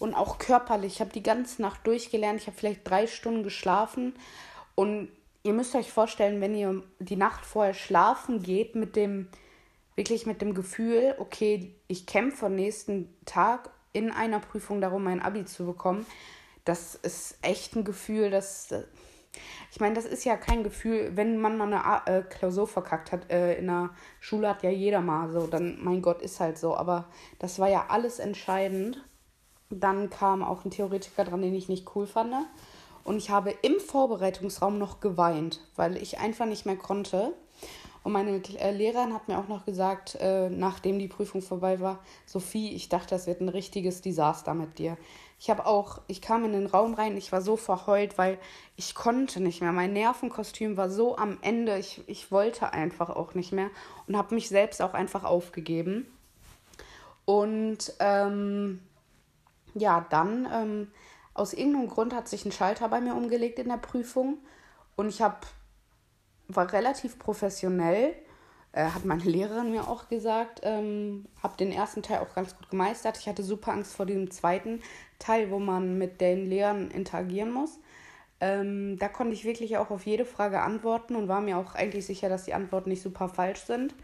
und 0.00 0.14
auch 0.14 0.38
körperlich. 0.38 0.94
Ich 0.94 1.00
habe 1.00 1.12
die 1.12 1.22
ganze 1.22 1.62
Nacht 1.62 1.86
durchgelernt. 1.86 2.40
Ich 2.40 2.46
habe 2.48 2.56
vielleicht 2.56 2.88
drei 2.88 3.06
Stunden 3.06 3.44
geschlafen. 3.44 4.14
Und 4.74 5.08
ihr 5.42 5.52
müsst 5.52 5.74
euch 5.76 5.92
vorstellen, 5.92 6.40
wenn 6.40 6.54
ihr 6.54 6.82
die 6.98 7.16
Nacht 7.16 7.44
vorher 7.44 7.74
schlafen 7.74 8.42
geht 8.42 8.74
mit 8.74 8.96
dem, 8.96 9.28
wirklich 9.96 10.24
mit 10.24 10.40
dem 10.40 10.54
Gefühl, 10.54 11.14
okay, 11.18 11.74
ich 11.86 12.06
kämpfe 12.06 12.46
am 12.46 12.54
nächsten 12.54 13.14
Tag 13.26 13.70
in 13.92 14.10
einer 14.10 14.40
Prüfung 14.40 14.80
darum, 14.80 15.04
mein 15.04 15.20
Abi 15.20 15.44
zu 15.44 15.66
bekommen. 15.66 16.06
Das 16.64 16.94
ist 16.94 17.38
echt 17.42 17.76
ein 17.76 17.84
Gefühl, 17.84 18.30
das. 18.30 18.74
Ich 19.70 19.80
meine, 19.80 19.94
das 19.94 20.06
ist 20.06 20.24
ja 20.24 20.36
kein 20.36 20.64
Gefühl, 20.64 21.12
wenn 21.14 21.38
man 21.38 21.58
mal 21.58 21.72
eine 21.72 22.18
äh, 22.18 22.22
Klausur 22.22 22.66
verkackt 22.66 23.12
hat. 23.12 23.30
Äh, 23.30 23.58
in 23.58 23.66
der 23.66 23.90
Schule 24.18 24.48
hat 24.48 24.62
ja 24.62 24.70
jeder 24.70 25.02
mal 25.02 25.30
so, 25.30 25.46
dann, 25.46 25.78
mein 25.82 26.00
Gott, 26.00 26.22
ist 26.22 26.40
halt 26.40 26.58
so. 26.58 26.74
Aber 26.74 27.08
das 27.38 27.58
war 27.58 27.68
ja 27.68 27.86
alles 27.88 28.18
entscheidend. 28.18 29.04
Dann 29.70 30.10
kam 30.10 30.42
auch 30.42 30.64
ein 30.64 30.70
Theoretiker 30.70 31.24
dran, 31.24 31.42
den 31.42 31.54
ich 31.54 31.68
nicht 31.68 31.94
cool 31.94 32.06
fand. 32.06 32.34
Und 33.04 33.16
ich 33.16 33.30
habe 33.30 33.54
im 33.62 33.80
Vorbereitungsraum 33.80 34.78
noch 34.78 35.00
geweint, 35.00 35.60
weil 35.76 35.96
ich 35.96 36.18
einfach 36.18 36.46
nicht 36.46 36.66
mehr 36.66 36.76
konnte. 36.76 37.32
Und 38.02 38.12
meine 38.12 38.42
äh, 38.58 38.70
Lehrerin 38.72 39.12
hat 39.12 39.28
mir 39.28 39.38
auch 39.38 39.48
noch 39.48 39.66
gesagt, 39.66 40.16
äh, 40.20 40.48
nachdem 40.48 40.98
die 40.98 41.08
Prüfung 41.08 41.42
vorbei 41.42 41.80
war, 41.80 41.98
Sophie, 42.24 42.74
ich 42.74 42.88
dachte, 42.88 43.10
das 43.10 43.26
wird 43.26 43.40
ein 43.40 43.48
richtiges 43.50 44.00
Desaster 44.00 44.54
mit 44.54 44.78
dir. 44.78 44.96
Ich 45.38 45.50
habe 45.50 45.66
auch, 45.66 46.00
ich 46.06 46.22
kam 46.22 46.44
in 46.44 46.52
den 46.52 46.66
Raum 46.66 46.94
rein, 46.94 47.16
ich 47.16 47.30
war 47.32 47.42
so 47.42 47.56
verheult, 47.56 48.16
weil 48.16 48.38
ich 48.76 48.94
konnte 48.94 49.40
nicht 49.40 49.60
mehr. 49.60 49.72
Mein 49.72 49.92
Nervenkostüm 49.92 50.76
war 50.76 50.90
so 50.90 51.16
am 51.16 51.38
Ende, 51.42 51.78
ich, 51.78 52.02
ich 52.06 52.30
wollte 52.30 52.72
einfach 52.72 53.10
auch 53.10 53.34
nicht 53.34 53.52
mehr 53.52 53.70
und 54.06 54.16
habe 54.16 54.34
mich 54.34 54.48
selbst 54.48 54.80
auch 54.80 54.94
einfach 54.94 55.24
aufgegeben. 55.24 56.06
Und 57.26 57.94
ähm, 58.00 58.80
ja, 59.74 60.06
dann 60.10 60.48
ähm, 60.52 60.88
aus 61.34 61.52
irgendeinem 61.52 61.88
Grund 61.88 62.14
hat 62.14 62.28
sich 62.28 62.44
ein 62.44 62.52
Schalter 62.52 62.88
bei 62.88 63.00
mir 63.00 63.14
umgelegt 63.14 63.58
in 63.58 63.68
der 63.68 63.76
Prüfung 63.76 64.38
und 64.96 65.08
ich 65.08 65.22
habe 65.22 65.38
war 66.54 66.72
relativ 66.72 67.18
professionell, 67.18 68.14
äh, 68.72 68.84
hat 68.84 69.04
meine 69.04 69.22
Lehrerin 69.22 69.70
mir 69.70 69.88
auch 69.88 70.08
gesagt, 70.08 70.60
ähm, 70.62 71.26
habe 71.42 71.56
den 71.56 71.72
ersten 71.72 72.02
Teil 72.02 72.18
auch 72.18 72.34
ganz 72.34 72.56
gut 72.56 72.70
gemeistert. 72.70 73.18
Ich 73.18 73.28
hatte 73.28 73.42
super 73.42 73.72
Angst 73.72 73.94
vor 73.94 74.06
dem 74.06 74.30
zweiten 74.30 74.80
Teil, 75.18 75.50
wo 75.50 75.58
man 75.58 75.98
mit 75.98 76.20
den 76.20 76.48
Lehrern 76.48 76.90
interagieren 76.90 77.52
muss. 77.52 77.78
Ähm, 78.40 78.98
da 78.98 79.08
konnte 79.08 79.34
ich 79.34 79.44
wirklich 79.44 79.76
auch 79.76 79.90
auf 79.90 80.06
jede 80.06 80.24
Frage 80.24 80.60
antworten 80.62 81.14
und 81.14 81.28
war 81.28 81.40
mir 81.40 81.58
auch 81.58 81.74
eigentlich 81.74 82.06
sicher, 82.06 82.28
dass 82.28 82.44
die 82.44 82.54
Antworten 82.54 82.88
nicht 82.88 83.02
super 83.02 83.28
falsch 83.28 83.60
sind. 83.60 83.94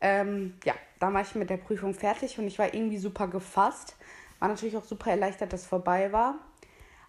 Ähm, 0.00 0.54
ja, 0.64 0.74
dann 0.98 1.14
war 1.14 1.22
ich 1.22 1.34
mit 1.34 1.48
der 1.48 1.56
Prüfung 1.56 1.94
fertig 1.94 2.38
und 2.38 2.46
ich 2.46 2.58
war 2.58 2.74
irgendwie 2.74 2.98
super 2.98 3.28
gefasst. 3.28 3.96
War 4.42 4.48
natürlich 4.48 4.76
auch 4.76 4.82
super 4.82 5.12
erleichtert, 5.12 5.52
dass 5.52 5.60
es 5.60 5.66
vorbei 5.68 6.10
war. 6.10 6.34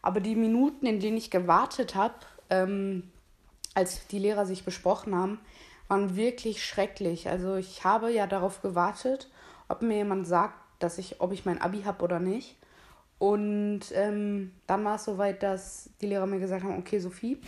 Aber 0.04 0.20
die 0.20 0.36
Minuten, 0.36 0.86
in 0.86 1.00
denen 1.00 1.18
ich 1.18 1.32
gewartet 1.32 1.96
habe, 1.96 2.14
ähm, 2.52 3.10
als 3.74 4.06
die 4.06 4.20
Lehrer 4.20 4.46
sich 4.46 4.64
besprochen 4.64 5.16
haben, 5.16 5.40
waren 5.88 6.16
wirklich 6.16 6.64
schrecklich. 6.64 7.30
Also 7.30 7.56
ich 7.56 7.84
habe 7.84 8.12
ja 8.12 8.28
darauf 8.28 8.62
gewartet, 8.62 9.32
ob 9.68 9.82
mir 9.82 9.96
jemand 9.96 10.28
sagt, 10.28 10.54
dass 10.78 11.00
ich, 11.00 11.22
ob 11.22 11.32
ich 11.32 11.44
mein 11.44 11.60
Abi 11.60 11.82
habe 11.82 12.04
oder 12.04 12.20
nicht. 12.20 12.56
Und 13.18 13.82
ähm, 13.96 14.52
dann 14.68 14.86
war 14.86 14.98
es 14.98 15.06
soweit, 15.06 15.42
dass 15.42 15.90
die 16.02 16.06
Lehrer 16.06 16.28
mir 16.28 16.40
gesagt 16.40 16.64
haben, 16.64 16.78
okay, 16.78 17.00
Sophie, 17.00 17.40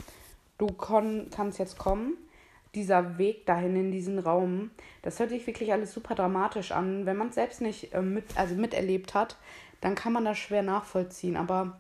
du 0.58 0.66
kannst 0.66 1.60
jetzt 1.60 1.78
kommen. 1.78 2.18
Dieser 2.74 3.20
Weg 3.20 3.46
dahin 3.46 3.76
in 3.76 3.92
diesen 3.92 4.18
Raum, 4.20 4.72
das 5.04 5.20
hört 5.20 5.30
sich 5.30 5.48
wirklich 5.48 5.72
alles 5.72 5.94
super 5.94 6.16
dramatisch 6.16 6.72
an. 6.74 7.06
Wenn 7.06 7.16
man 7.16 7.30
es 7.30 7.36
selbst 7.36 7.62
nicht 7.62 7.94
äh, 7.94 8.02
mit, 8.02 8.26
also 8.36 8.56
miterlebt 8.56 9.14
hat, 9.14 9.38
dann 9.86 9.94
kann 9.94 10.14
man 10.14 10.26
das 10.26 10.40
schwer 10.40 10.64
nachvollziehen. 10.64 11.38
Aber 11.38 11.80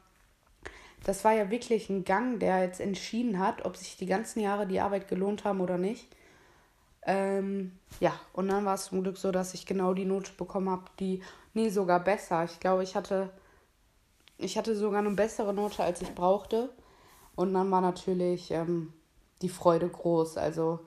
das 1.03 1.25
war 1.25 1.33
ja 1.33 1.50
wirklich 1.50 1.89
ein 1.89 2.03
Gang, 2.03 2.39
der 2.39 2.62
jetzt 2.62 2.79
entschieden 2.79 3.39
hat, 3.39 3.65
ob 3.65 3.75
sich 3.75 3.97
die 3.97 4.05
ganzen 4.05 4.41
Jahre 4.41 4.67
die 4.67 4.79
Arbeit 4.79 5.07
gelohnt 5.07 5.43
haben 5.43 5.59
oder 5.59 5.79
nicht. 5.79 6.05
Ähm, 7.01 7.71
ja, 8.00 8.13
und 8.33 8.47
dann 8.47 8.63
war 8.63 8.75
es 8.75 8.85
zum 8.85 9.01
Glück 9.01 9.17
so, 9.17 9.31
dass 9.31 9.55
ich 9.55 9.65
genau 9.65 9.95
die 9.95 10.05
Note 10.05 10.33
bekommen 10.38 10.69
habe, 10.69 10.83
die, 11.00 11.24
nee, 11.55 11.69
sogar 11.69 12.00
besser. 12.00 12.43
Ich 12.43 12.59
glaube, 12.59 12.83
ich 12.83 12.95
hatte, 12.95 13.31
ich 14.38 14.55
hatte 14.55 14.75
sogar 14.75 15.00
eine 15.00 15.09
bessere 15.09 15.55
Note, 15.55 15.83
als 15.83 16.03
ich 16.03 16.13
brauchte. 16.13 16.69
Und 17.35 17.55
dann 17.55 17.71
war 17.71 17.81
natürlich 17.81 18.51
ähm, 18.51 18.93
die 19.41 19.50
Freude 19.50 19.89
groß. 19.89 20.38
Also, 20.38 20.79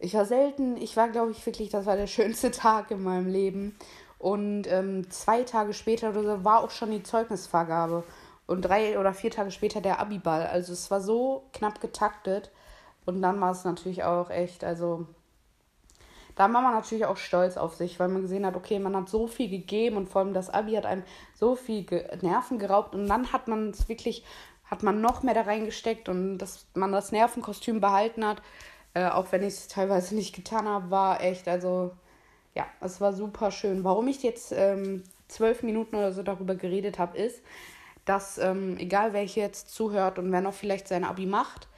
ich 0.00 0.14
war 0.14 0.24
selten, 0.24 0.78
ich 0.78 0.96
war, 0.96 1.10
glaube 1.10 1.30
ich, 1.30 1.46
wirklich, 1.46 1.70
das 1.70 1.86
war 1.86 1.94
der 1.94 2.06
schönste 2.08 2.50
Tag 2.50 2.90
in 2.90 3.04
meinem 3.04 3.28
Leben. 3.28 3.76
Und 4.24 4.66
ähm, 4.68 5.10
zwei 5.10 5.42
Tage 5.42 5.74
später 5.74 6.08
oder 6.08 6.22
so 6.22 6.44
war 6.44 6.64
auch 6.64 6.70
schon 6.70 6.90
die 6.90 7.02
Zeugnisvergabe. 7.02 8.04
Und 8.46 8.62
drei 8.62 8.98
oder 8.98 9.12
vier 9.12 9.30
Tage 9.30 9.50
später 9.50 9.82
der 9.82 10.00
Abiball. 10.00 10.46
Also 10.46 10.72
es 10.72 10.90
war 10.90 11.02
so 11.02 11.44
knapp 11.52 11.82
getaktet. 11.82 12.50
Und 13.04 13.20
dann 13.20 13.38
war 13.42 13.50
es 13.50 13.64
natürlich 13.64 14.02
auch 14.02 14.30
echt, 14.30 14.64
also 14.64 15.06
da 16.36 16.44
war 16.44 16.62
man 16.62 16.72
natürlich 16.72 17.04
auch 17.04 17.18
stolz 17.18 17.58
auf 17.58 17.74
sich, 17.74 18.00
weil 18.00 18.08
man 18.08 18.22
gesehen 18.22 18.46
hat, 18.46 18.56
okay, 18.56 18.78
man 18.78 18.96
hat 18.96 19.10
so 19.10 19.26
viel 19.26 19.50
gegeben 19.50 19.98
und 19.98 20.08
vor 20.08 20.22
allem 20.22 20.32
das 20.32 20.48
Abi 20.48 20.72
hat 20.72 20.86
einem 20.86 21.02
so 21.34 21.54
viel 21.54 21.84
Nerven 22.22 22.58
geraubt 22.58 22.94
und 22.94 23.06
dann 23.06 23.30
hat 23.30 23.46
man 23.46 23.68
es 23.68 23.90
wirklich, 23.90 24.24
hat 24.64 24.82
man 24.82 25.02
noch 25.02 25.22
mehr 25.22 25.34
da 25.34 25.42
reingesteckt 25.42 26.08
und 26.08 26.38
dass 26.38 26.64
man 26.72 26.92
das 26.92 27.12
Nervenkostüm 27.12 27.78
behalten 27.78 28.24
hat, 28.24 28.40
äh, 28.94 29.06
auch 29.06 29.32
wenn 29.32 29.42
ich 29.42 29.48
es 29.48 29.68
teilweise 29.68 30.14
nicht 30.14 30.34
getan 30.34 30.66
habe, 30.66 30.90
war 30.90 31.20
echt, 31.20 31.46
also 31.46 31.92
ja, 32.54 32.66
es 32.80 33.00
war 33.00 33.12
super 33.12 33.50
schön. 33.50 33.84
Warum 33.84 34.08
ich 34.08 34.22
jetzt 34.22 34.52
ähm, 34.52 35.02
zwölf 35.28 35.62
Minuten 35.62 35.96
oder 35.96 36.12
so 36.12 36.22
darüber 36.22 36.54
geredet 36.54 36.98
habe, 36.98 37.18
ist, 37.18 37.42
dass 38.04 38.38
ähm, 38.38 38.76
egal 38.78 39.12
wer 39.12 39.22
hier 39.22 39.44
jetzt 39.44 39.70
zuhört 39.74 40.18
und 40.18 40.30
wer 40.30 40.40
noch 40.40 40.54
vielleicht 40.54 40.88
sein 40.88 41.04
Abi 41.04 41.26
macht, 41.26 41.68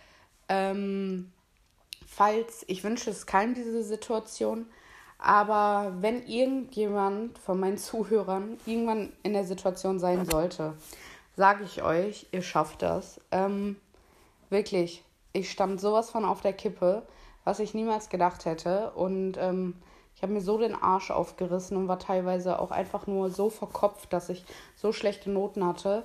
ähm, 0.49 1.33
falls, 2.06 2.64
ich 2.68 2.85
wünsche 2.85 3.11
es 3.11 3.26
keinem 3.26 3.54
diese 3.54 3.83
Situation, 3.83 4.66
aber 5.18 5.95
wenn 6.00 6.26
irgendjemand 6.26 7.38
von 7.38 7.59
meinen 7.59 7.78
Zuhörern 7.78 8.59
irgendwann 8.66 9.12
in 9.23 9.33
der 9.33 9.45
Situation 9.45 9.99
sein 9.99 10.26
sollte, 10.26 10.75
sage 11.37 11.64
ich 11.64 11.83
euch, 11.83 12.26
ihr 12.33 12.42
schafft 12.42 12.83
das. 12.83 13.21
Ähm, 13.30 13.76
wirklich, 14.50 15.04
ich 15.33 15.50
stand 15.50 15.80
sowas 15.80 16.11
von 16.11 16.25
auf 16.25 16.42
der 16.42 16.52
Kippe, 16.52 17.02
was 17.45 17.61
ich 17.61 17.73
niemals 17.73 18.09
gedacht 18.09 18.45
hätte. 18.45 18.90
Und 18.90 19.37
ähm, 19.38 19.75
ich 20.16 20.23
habe 20.23 20.32
mir 20.32 20.40
so 20.40 20.56
den 20.56 20.75
Arsch 20.75 21.11
aufgerissen 21.11 21.76
und 21.76 21.88
war 21.88 21.99
teilweise 21.99 22.58
auch 22.58 22.70
einfach 22.70 23.06
nur 23.06 23.30
so 23.30 23.50
verkopft, 23.50 24.14
dass 24.14 24.30
ich 24.30 24.46
so 24.75 24.90
schlechte 24.92 25.30
Noten 25.30 25.64
hatte. 25.64 26.04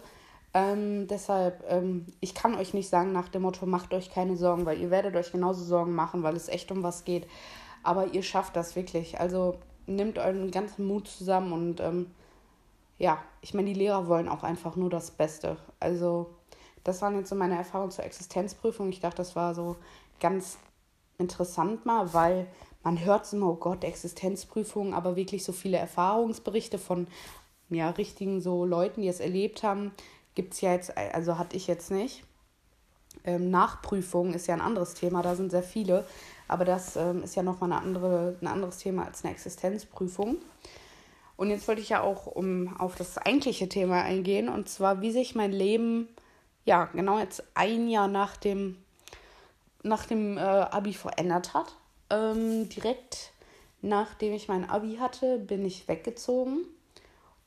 Ähm, 0.53 1.07
deshalb, 1.07 1.63
ähm, 1.69 2.05
ich 2.19 2.35
kann 2.35 2.55
euch 2.55 2.73
nicht 2.73 2.89
sagen 2.89 3.13
nach 3.13 3.29
dem 3.29 3.43
Motto, 3.43 3.65
macht 3.65 3.93
euch 3.93 4.11
keine 4.11 4.35
Sorgen, 4.35 4.65
weil 4.65 4.81
ihr 4.81 4.91
werdet 4.91 5.15
euch 5.15 5.31
genauso 5.31 5.63
Sorgen 5.63 5.95
machen, 5.95 6.23
weil 6.23 6.35
es 6.35 6.49
echt 6.49 6.73
um 6.73 6.83
was 6.83 7.05
geht. 7.05 7.25
Aber 7.83 8.07
ihr 8.07 8.21
schafft 8.21 8.57
das 8.57 8.75
wirklich. 8.75 9.17
Also 9.17 9.55
nehmt 9.85 10.17
euren 10.19 10.51
ganzen 10.51 10.85
Mut 10.85 11.07
zusammen 11.07 11.53
und 11.53 11.79
ähm, 11.79 12.11
ja, 12.97 13.17
ich 13.39 13.53
meine, 13.53 13.69
die 13.69 13.79
Lehrer 13.79 14.07
wollen 14.07 14.27
auch 14.27 14.43
einfach 14.43 14.75
nur 14.75 14.89
das 14.89 15.11
Beste. 15.11 15.55
Also 15.79 16.29
das 16.83 17.01
waren 17.01 17.15
jetzt 17.15 17.29
so 17.29 17.35
meine 17.35 17.55
Erfahrungen 17.55 17.91
zur 17.91 18.03
Existenzprüfung. 18.03 18.89
Ich 18.89 18.99
dachte, 18.99 19.17
das 19.17 19.37
war 19.37 19.55
so 19.55 19.77
ganz 20.19 20.57
interessant 21.17 21.85
mal, 21.85 22.13
weil 22.13 22.47
man 22.83 23.03
hört 23.03 23.31
immer, 23.33 23.47
oh 23.47 23.55
Gott, 23.55 23.83
Existenzprüfung, 23.83 24.93
aber 24.93 25.15
wirklich 25.15 25.43
so 25.43 25.51
viele 25.51 25.77
Erfahrungsberichte 25.77 26.77
von 26.77 27.07
ja, 27.69 27.89
richtigen 27.91 28.41
so 28.41 28.65
Leuten, 28.65 29.01
die 29.01 29.07
es 29.07 29.19
erlebt 29.19 29.63
haben, 29.63 29.91
gibt 30.35 30.53
es 30.53 30.61
ja 30.61 30.73
jetzt, 30.73 30.97
also 30.97 31.37
hatte 31.37 31.55
ich 31.55 31.67
jetzt 31.67 31.91
nicht. 31.91 32.23
Ähm, 33.23 33.49
Nachprüfung 33.49 34.33
ist 34.33 34.47
ja 34.47 34.55
ein 34.55 34.61
anderes 34.61 34.93
Thema, 34.93 35.21
da 35.21 35.35
sind 35.35 35.51
sehr 35.51 35.63
viele, 35.63 36.05
aber 36.47 36.65
das 36.65 36.95
ähm, 36.95 37.23
ist 37.23 37.35
ja 37.35 37.43
nochmal 37.43 37.71
eine 37.71 37.81
andere, 37.81 38.35
ein 38.41 38.47
anderes 38.47 38.77
Thema 38.77 39.05
als 39.05 39.23
eine 39.23 39.33
Existenzprüfung. 39.33 40.37
Und 41.37 41.49
jetzt 41.49 41.67
wollte 41.67 41.81
ich 41.81 41.89
ja 41.89 42.01
auch 42.01 42.27
um 42.27 42.75
auf 42.77 42.95
das 42.95 43.17
eigentliche 43.17 43.67
Thema 43.69 44.03
eingehen, 44.03 44.49
und 44.49 44.69
zwar, 44.69 45.01
wie 45.01 45.11
sich 45.11 45.35
mein 45.35 45.51
Leben, 45.51 46.07
ja, 46.65 46.85
genau 46.85 47.19
jetzt 47.19 47.43
ein 47.53 47.87
Jahr 47.87 48.07
nach 48.07 48.37
dem, 48.37 48.77
nach 49.83 50.05
dem 50.05 50.37
äh, 50.37 50.41
Abi 50.41 50.93
verändert 50.93 51.53
hat. 51.53 51.75
Ähm, 52.11 52.69
direkt 52.69 53.31
nachdem 53.81 54.33
ich 54.33 54.47
mein 54.47 54.69
Abi 54.69 54.97
hatte, 54.97 55.39
bin 55.39 55.65
ich 55.65 55.87
weggezogen 55.87 56.65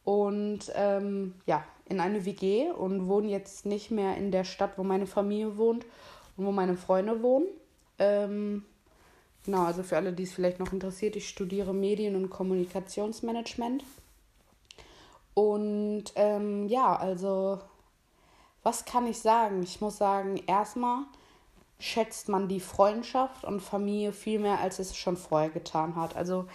und 0.04 0.61
ähm, 0.75 1.35
ja, 1.47 1.64
in 1.87 2.00
eine 2.00 2.25
WG 2.25 2.71
und 2.71 3.09
wohne 3.09 3.28
jetzt 3.28 3.66
nicht 3.66 3.90
mehr 3.90 4.16
in 4.16 4.30
der 4.30 4.44
Stadt, 4.44 4.76
wo 4.76 4.83
meine 4.83 5.06
Familie 5.06 5.56
wohnt 5.56 5.85
und 6.37 6.47
wo 6.47 6.52
meine 6.52 6.76
Freunde 6.76 7.23
wohnen. 7.23 7.47
Ähm, 7.99 8.64
genau, 9.44 9.64
also 9.64 9.83
für 9.83 9.97
alle, 9.97 10.12
die 10.12 10.25
es 10.25 10.33
vielleicht 10.33 10.59
noch 10.59 10.73
interessiert, 10.73 11.16
ich 11.16 11.28
studiere 11.28 11.73
Medien- 11.73 12.16
und 12.16 12.30
Kommunikationsmanagement. 12.30 13.85
Und 15.35 16.04
ähm, 16.16 16.68
ja, 16.68 16.97
also 16.97 17.61
was 18.62 18.85
kann 18.85 19.06
ich 19.06 19.21
sagen? 19.21 19.62
Ich 19.62 19.80
muss 19.80 19.99
sagen, 19.99 20.40
erstmal 20.47 21.04
schätzt 21.78 22.28
man 22.28 22.49
die 22.49 22.61
Freundschaft 22.61 23.45
und 23.45 23.61
Familie 23.61 24.12
viel 24.12 24.38
mehr, 24.38 24.61
als 24.61 24.78
es 24.78 24.97
schon 24.97 25.16
vorher 25.16 25.50
getan 25.50 25.97
hat. 25.97 26.16
Also 26.16 26.47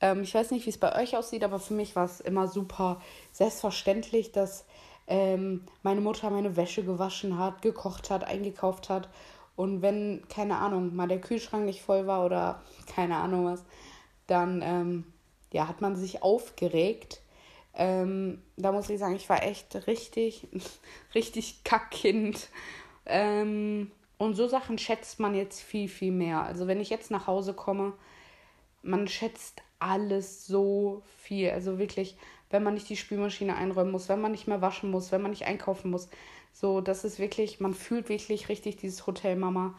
ähm, 0.00 0.22
ich 0.22 0.34
weiß 0.34 0.50
nicht, 0.50 0.66
wie 0.66 0.70
es 0.70 0.78
bei 0.78 1.00
euch 1.00 1.16
aussieht, 1.16 1.44
aber 1.44 1.58
für 1.58 1.74
mich 1.74 1.96
war 1.96 2.04
es 2.04 2.20
immer 2.20 2.48
super 2.48 3.00
selbstverständlich, 3.32 4.32
dass 4.32 4.66
ähm, 5.06 5.64
meine 5.82 6.00
Mutter 6.00 6.30
meine 6.30 6.56
Wäsche 6.56 6.84
gewaschen 6.84 7.38
hat, 7.38 7.62
gekocht 7.62 8.10
hat, 8.10 8.24
eingekauft 8.24 8.88
hat. 8.88 9.08
Und 9.54 9.80
wenn, 9.80 10.26
keine 10.28 10.58
Ahnung, 10.58 10.94
mal 10.94 11.08
der 11.08 11.20
Kühlschrank 11.20 11.64
nicht 11.64 11.82
voll 11.82 12.06
war 12.06 12.24
oder 12.24 12.62
keine 12.86 13.16
Ahnung 13.16 13.46
was, 13.46 13.64
dann 14.26 14.60
ähm, 14.62 15.12
ja, 15.52 15.68
hat 15.68 15.80
man 15.80 15.96
sich 15.96 16.22
aufgeregt. 16.22 17.22
Ähm, 17.72 18.42
da 18.56 18.72
muss 18.72 18.90
ich 18.90 18.98
sagen, 18.98 19.16
ich 19.16 19.28
war 19.28 19.42
echt 19.42 19.86
richtig, 19.86 20.48
richtig 21.14 21.64
Kackkind. 21.64 22.48
Ähm, 23.06 23.90
und 24.18 24.34
so 24.34 24.48
Sachen 24.48 24.78
schätzt 24.78 25.20
man 25.20 25.34
jetzt 25.34 25.60
viel, 25.60 25.88
viel 25.88 26.12
mehr. 26.12 26.42
Also 26.42 26.66
wenn 26.66 26.80
ich 26.80 26.90
jetzt 26.90 27.10
nach 27.10 27.26
Hause 27.26 27.52
komme, 27.52 27.92
man 28.82 29.08
schätzt 29.08 29.62
alles 29.78 30.46
so 30.46 31.02
viel. 31.18 31.50
Also 31.50 31.78
wirklich, 31.78 32.16
wenn 32.50 32.62
man 32.62 32.74
nicht 32.74 32.88
die 32.88 32.96
Spülmaschine 32.96 33.56
einräumen 33.56 33.92
muss, 33.92 34.08
wenn 34.08 34.20
man 34.20 34.32
nicht 34.32 34.46
mehr 34.46 34.62
waschen 34.62 34.90
muss, 34.90 35.12
wenn 35.12 35.22
man 35.22 35.32
nicht 35.32 35.46
einkaufen 35.46 35.90
muss. 35.90 36.08
So, 36.52 36.80
das 36.80 37.04
ist 37.04 37.18
wirklich, 37.18 37.60
man 37.60 37.74
fühlt 37.74 38.08
wirklich 38.08 38.48
richtig 38.48 38.76
dieses 38.76 39.06
Hotel 39.06 39.36
Mama, 39.36 39.74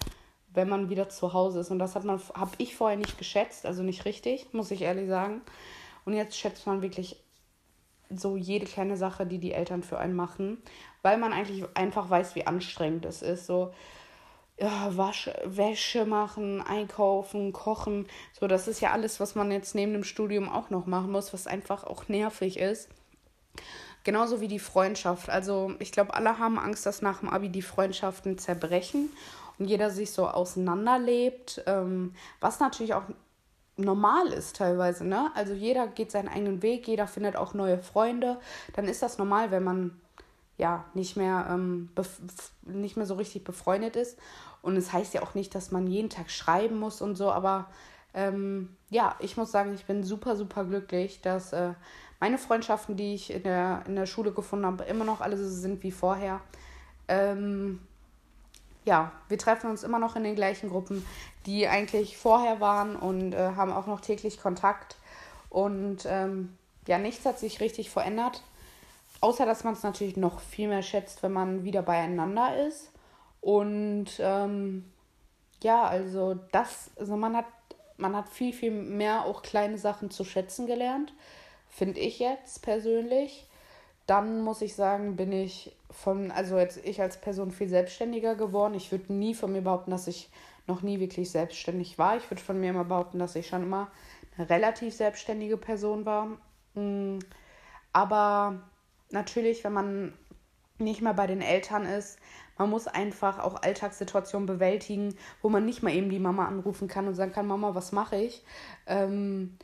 wenn 0.53 0.69
man 0.69 0.89
wieder 0.89 1.09
zu 1.09 1.33
Hause 1.33 1.61
ist. 1.61 1.71
Und 1.71 1.79
das 1.79 1.95
hat 1.95 2.03
man, 2.03 2.21
habe 2.35 2.51
ich 2.59 2.75
vorher 2.75 2.97
nicht 2.97 3.17
geschätzt, 3.17 3.65
also 3.65 3.81
nicht 3.81 4.05
richtig, 4.05 4.53
muss 4.53 4.69
ich 4.69 4.83
ehrlich 4.83 5.07
sagen. 5.07 5.41
Und 6.05 6.13
jetzt 6.13 6.37
schätzt 6.37 6.67
man 6.67 6.83
wirklich 6.83 7.17
so 8.09 8.37
jede 8.37 8.65
kleine 8.65 8.95
Sache, 8.95 9.25
die 9.25 9.39
die 9.39 9.51
Eltern 9.51 9.83
für 9.83 9.97
einen 9.97 10.15
machen, 10.15 10.61
weil 11.01 11.17
man 11.17 11.33
eigentlich 11.33 11.65
einfach 11.73 12.09
weiß, 12.09 12.35
wie 12.35 12.47
anstrengend 12.47 13.05
es 13.05 13.21
ist. 13.21 13.45
So, 13.45 13.73
Wasch, 14.59 15.29
Wäsche 15.43 16.05
machen, 16.05 16.61
einkaufen, 16.61 17.53
kochen. 17.53 18.07
So, 18.39 18.47
das 18.47 18.67
ist 18.67 18.79
ja 18.79 18.91
alles, 18.91 19.19
was 19.19 19.35
man 19.35 19.51
jetzt 19.51 19.75
neben 19.75 19.93
dem 19.93 20.03
Studium 20.03 20.49
auch 20.49 20.69
noch 20.69 20.87
machen 20.87 21.11
muss, 21.11 21.33
was 21.33 21.45
einfach 21.45 21.83
auch 21.83 22.07
nervig 22.07 22.57
ist. 22.57 22.89
Genauso 24.03 24.41
wie 24.41 24.47
die 24.47 24.59
Freundschaft. 24.59 25.29
Also 25.29 25.73
ich 25.79 25.91
glaube, 25.91 26.13
alle 26.13 26.39
haben 26.39 26.57
Angst, 26.57 26.85
dass 26.85 27.01
nach 27.01 27.19
dem 27.19 27.29
Abi 27.29 27.49
die 27.49 27.61
Freundschaften 27.61 28.37
zerbrechen 28.37 29.11
und 29.59 29.67
jeder 29.67 29.91
sich 29.91 30.11
so 30.11 30.27
auseinanderlebt, 30.27 31.63
ähm, 31.67 32.15
was 32.39 32.59
natürlich 32.59 32.93
auch 32.93 33.03
normal 33.75 34.27
ist 34.27 34.55
teilweise, 34.55 35.05
ne? 35.05 35.29
Also 35.35 35.53
jeder 35.53 35.87
geht 35.87 36.11
seinen 36.11 36.29
eigenen 36.29 36.63
Weg, 36.63 36.87
jeder 36.87 37.05
findet 37.07 37.35
auch 37.35 37.53
neue 37.53 37.77
Freunde. 37.77 38.39
Dann 38.73 38.87
ist 38.87 39.03
das 39.03 39.17
normal, 39.17 39.51
wenn 39.51 39.63
man 39.63 40.01
ja 40.57 40.85
nicht 40.93 41.15
mehr 41.15 41.47
ähm, 41.49 41.89
nicht 42.63 42.97
mehr 42.97 43.05
so 43.05 43.15
richtig 43.15 43.43
befreundet 43.43 43.95
ist. 43.95 44.17
Und 44.61 44.75
es 44.75 44.93
heißt 44.93 45.13
ja 45.13 45.21
auch 45.21 45.33
nicht, 45.33 45.55
dass 45.55 45.71
man 45.71 45.87
jeden 45.87 46.09
Tag 46.09 46.29
schreiben 46.29 46.79
muss 46.79 47.01
und 47.01 47.15
so, 47.15 47.31
aber 47.31 47.67
ähm, 48.13 48.75
ja, 48.89 49.15
ich 49.19 49.37
muss 49.37 49.51
sagen, 49.51 49.73
ich 49.73 49.85
bin 49.85 50.03
super, 50.03 50.35
super 50.35 50.65
glücklich, 50.65 51.21
dass 51.21 51.53
äh, 51.53 51.73
meine 52.19 52.37
Freundschaften, 52.37 52.97
die 52.97 53.13
ich 53.13 53.31
in 53.31 53.43
der, 53.43 53.83
in 53.87 53.95
der 53.95 54.05
Schule 54.05 54.31
gefunden 54.31 54.65
habe, 54.65 54.83
immer 54.85 55.05
noch 55.05 55.21
alle 55.21 55.37
so 55.37 55.47
sind 55.47 55.83
wie 55.83 55.91
vorher. 55.91 56.41
Ähm, 57.07 57.79
ja, 58.85 59.11
wir 59.27 59.37
treffen 59.37 59.69
uns 59.69 59.83
immer 59.83 59.99
noch 59.99 60.15
in 60.15 60.23
den 60.23 60.35
gleichen 60.35 60.69
Gruppen, 60.69 61.05
die 61.45 61.67
eigentlich 61.67 62.17
vorher 62.17 62.59
waren 62.59 62.95
und 62.95 63.33
äh, 63.33 63.51
haben 63.55 63.71
auch 63.71 63.85
noch 63.85 64.01
täglich 64.01 64.41
Kontakt. 64.41 64.95
Und 65.49 66.05
ähm, 66.07 66.57
ja, 66.87 66.97
nichts 66.97 67.25
hat 67.25 67.37
sich 67.37 67.59
richtig 67.59 67.89
verändert. 67.89 68.41
Außer 69.19 69.45
dass 69.45 69.63
man 69.63 69.73
es 69.73 69.83
natürlich 69.83 70.15
noch 70.15 70.39
viel 70.39 70.69
mehr 70.69 70.83
schätzt, 70.83 71.23
wenn 71.23 71.33
man 71.33 71.63
wieder 71.63 71.81
beieinander 71.81 72.65
ist. 72.67 72.91
Und 73.41 74.07
ähm, 74.19 74.85
ja, 75.63 75.83
also 75.83 76.35
das, 76.51 76.91
also 76.97 77.15
man 77.15 77.35
hat, 77.35 77.45
man 77.97 78.15
hat 78.15 78.29
viel, 78.29 78.53
viel 78.53 78.71
mehr 78.71 79.25
auch 79.25 79.41
kleine 79.41 79.77
Sachen 79.77 80.11
zu 80.11 80.23
schätzen 80.23 80.67
gelernt, 80.67 81.13
finde 81.67 81.99
ich 81.99 82.19
jetzt 82.19 82.61
persönlich. 82.61 83.47
Dann 84.05 84.41
muss 84.41 84.61
ich 84.61 84.75
sagen, 84.75 85.15
bin 85.15 85.31
ich 85.31 85.75
von, 85.91 86.31
also 86.31 86.57
jetzt 86.57 86.77
ich 86.85 87.01
als 87.01 87.19
Person 87.19 87.51
viel 87.51 87.67
selbstständiger 87.67 88.35
geworden. 88.35 88.73
Ich 88.73 88.91
würde 88.91 89.13
nie 89.13 89.33
von 89.33 89.51
mir 89.51 89.61
behaupten, 89.61 89.91
dass 89.91 90.07
ich 90.07 90.29
noch 90.65 90.81
nie 90.81 90.99
wirklich 90.99 91.31
selbstständig 91.31 91.97
war. 91.97 92.17
Ich 92.17 92.29
würde 92.29 92.41
von 92.41 92.59
mir 92.59 92.69
immer 92.69 92.85
behaupten, 92.85 93.19
dass 93.19 93.35
ich 93.35 93.47
schon 93.47 93.63
immer 93.63 93.89
eine 94.37 94.49
relativ 94.49 94.93
selbstständige 94.93 95.57
Person 95.57 96.05
war. 96.05 96.37
Mm, 96.75 97.19
aber 97.93 98.61
natürlich, 99.09 99.63
wenn 99.63 99.73
man 99.73 100.13
nicht 100.77 101.01
mehr 101.01 101.13
bei 101.13 101.27
den 101.27 101.41
Eltern 101.41 101.85
ist, 101.85 102.19
man 102.57 102.69
muss 102.69 102.87
einfach 102.87 103.39
auch 103.39 103.61
Alltagssituationen 103.61 104.45
bewältigen, 104.45 105.15
wo 105.41 105.49
man 105.49 105.65
nicht 105.65 105.83
mal 105.83 105.93
eben 105.93 106.09
die 106.09 106.19
Mama 106.19 106.47
anrufen 106.47 106.87
kann 106.87 107.07
und 107.07 107.15
sagen 107.15 107.31
kann, 107.31 107.47
Mama, 107.47 107.75
was 107.75 107.91
mache 107.91 108.17
ich? 108.17 108.43
Ähm, 108.85 109.57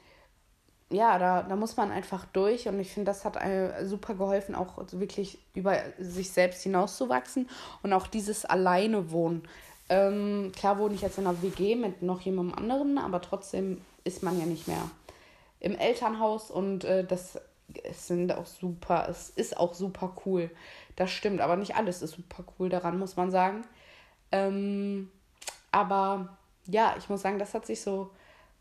ja, 0.90 1.18
da, 1.18 1.42
da 1.44 1.56
muss 1.56 1.76
man 1.76 1.92
einfach 1.92 2.26
durch 2.26 2.68
und 2.68 2.80
ich 2.80 2.92
finde, 2.92 3.10
das 3.12 3.26
hat 3.26 3.38
super 3.84 4.14
geholfen, 4.14 4.54
auch 4.54 4.78
wirklich 4.92 5.40
über 5.56 5.78
sich 5.98 6.32
selbst 6.32 6.62
hinauszuwachsen 6.62 7.50
und 7.82 7.94
auch 7.94 8.08
dieses 8.08 8.46
Alleine 8.46 9.12
wohnen. 9.12 9.48
Ähm, 9.90 10.52
klar 10.56 10.78
wohne 10.78 10.94
ich 10.94 11.02
jetzt 11.02 11.18
in 11.18 11.28
einer 11.28 11.42
WG 11.42 11.76
mit 11.76 12.04
noch 12.04 12.22
jemandem 12.22 12.58
anderen, 12.58 12.98
aber 12.98 13.22
trotzdem 13.22 13.82
ist 14.04 14.24
man 14.24 14.40
ja 14.40 14.46
nicht 14.46 14.68
mehr 14.68 14.90
im 15.60 15.76
Elternhaus 15.76 16.52
und 16.52 16.84
äh, 16.84 17.04
das 17.04 17.40
sind 17.94 18.34
auch 18.34 18.46
super, 18.46 19.08
es 19.10 19.30
ist 19.30 19.58
auch 19.58 19.74
super 19.74 20.16
cool. 20.26 20.52
Das 20.96 21.12
stimmt, 21.12 21.42
aber 21.42 21.56
nicht 21.56 21.76
alles 21.76 22.02
ist 22.02 22.12
super 22.12 22.44
cool 22.60 22.70
daran, 22.70 23.00
muss 23.00 23.16
man 23.16 23.32
sagen. 23.32 23.64
Ähm, 24.32 25.10
aber 25.72 26.38
ja, 26.68 26.96
ich 26.98 27.10
muss 27.10 27.22
sagen, 27.22 27.40
das 27.40 27.54
hat 27.54 27.66
sich 27.66 27.82
so 27.82 28.12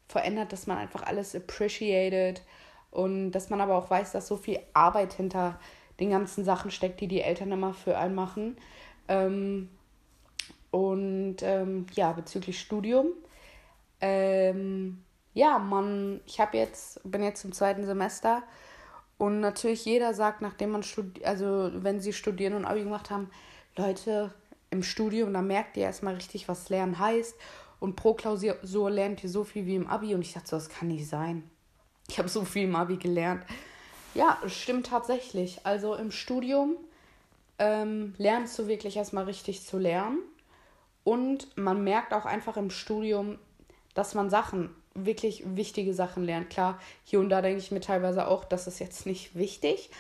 verändert, 0.09 0.53
dass 0.53 0.67
man 0.67 0.79
einfach 0.79 1.03
alles 1.03 1.35
appreciated 1.35 2.43
und 2.91 3.33
dass 3.33 3.51
man 3.51 3.61
aber 3.61 3.77
auch 3.77 3.91
weiß, 3.91 4.13
dass 4.13 4.29
so 4.29 4.37
viel 4.37 4.61
Arbeit 4.73 5.15
hinter 5.15 5.59
den 6.01 6.11
ganzen 6.11 6.45
Sachen 6.45 6.71
steckt, 6.71 7.01
die 7.01 7.09
die 7.09 7.21
Eltern 7.21 7.53
immer 7.53 7.75
für 7.75 7.97
einen 7.99 8.15
machen. 8.15 8.57
Ähm, 9.09 9.69
und 10.71 11.37
ähm, 11.43 11.87
ja, 11.95 12.13
bezüglich 12.13 12.59
Studium. 12.59 13.09
Ähm, 14.01 15.03
ja, 15.35 15.59
man, 15.59 16.21
ich 16.27 16.41
habe 16.41 16.59
jetzt, 16.59 17.01
bin 17.05 17.23
jetzt 17.23 17.45
im 17.45 17.53
zweiten 17.53 17.87
Semester 17.87 18.43
und 19.19 19.41
natürlich 19.41 19.85
jeder 19.85 20.15
sagt, 20.15 20.43
nachdem 20.43 20.71
man 20.71 20.83
studiert, 20.83 21.27
also 21.27 21.71
wenn 21.75 22.01
sie 22.01 22.13
studieren 22.13 22.55
und 22.55 22.65
Abi 22.65 22.83
gemacht 22.83 23.11
haben, 23.11 23.31
Leute, 23.77 24.33
im 24.73 24.83
Studium, 24.83 25.33
da 25.33 25.43
merkt 25.43 25.77
ihr 25.77 25.85
erstmal 25.85 26.15
richtig, 26.15 26.49
was 26.49 26.71
Lernen 26.71 26.99
heißt. 26.99 27.37
Und 27.79 27.95
pro 27.95 28.15
Klausur 28.15 28.91
lernt 28.91 29.23
ihr 29.23 29.29
so 29.29 29.45
viel 29.45 29.67
wie 29.67 29.77
im 29.77 29.87
Abi. 29.87 30.15
Und 30.15 30.23
ich 30.23 30.33
dachte 30.33 30.49
so, 30.49 30.57
das 30.57 30.71
kann 30.71 30.89
nicht 30.89 31.07
sein. 31.07 31.49
Ich 32.09 32.19
habe 32.19 32.29
so 32.29 32.45
viel 32.45 32.65
im 32.65 32.75
Abi 32.75 32.97
gelernt. 32.97 33.45
Ja, 34.15 34.39
stimmt 34.47 34.87
tatsächlich. 34.87 35.61
Also 35.65 35.95
im 35.95 36.11
Studium 36.11 36.77
ähm, 37.59 38.15
lernst 38.17 38.59
du 38.59 38.67
wirklich 38.67 38.97
erstmal 38.97 39.25
richtig 39.25 39.63
zu 39.63 39.79
lernen. 39.79 40.19
Und 41.05 41.57
man 41.57 41.85
merkt 41.85 42.15
auch 42.15 42.25
einfach 42.25 42.57
im 42.57 42.71
Studium, 42.71 43.39
dass 43.95 44.15
man 44.15 44.31
Sachen 44.31 44.75
wirklich 44.95 45.43
wichtige 45.57 45.95
Sachen 45.95 46.25
lernt. 46.25 46.51
Klar, 46.51 46.81
hier 47.05 47.21
und 47.21 47.31
da 47.31 47.43
denke 47.43 47.59
ich 47.59 47.71
mir 47.71 47.81
teilweise 47.81 48.29
auch, 48.29 48.45
das 48.45 48.67
ist 48.67 48.79
jetzt 48.79 49.07
nicht 49.07 49.35
wichtig. 49.35 49.91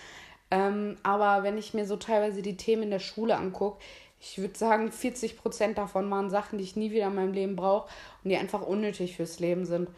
Ähm, 0.50 0.96
aber 1.02 1.42
wenn 1.42 1.56
ich 1.56 1.72
mir 1.72 1.86
so 1.86 1.96
teilweise 1.96 2.42
die 2.42 2.56
Themen 2.56 2.84
in 2.84 2.90
der 2.90 2.98
Schule 2.98 3.36
angucke, 3.36 3.78
ich 4.20 4.38
würde 4.38 4.56
sagen, 4.56 4.92
40 4.92 5.36
Prozent 5.36 5.78
davon 5.78 6.08
waren 6.10 6.30
Sachen, 6.30 6.58
die 6.58 6.64
ich 6.64 6.76
nie 6.76 6.92
wieder 6.92 7.08
in 7.08 7.14
meinem 7.14 7.32
Leben 7.32 7.56
brauche 7.56 7.88
und 8.22 8.30
die 8.30 8.36
einfach 8.36 8.62
unnötig 8.62 9.16
fürs 9.16 9.40
Leben 9.40 9.66
sind. 9.66 9.88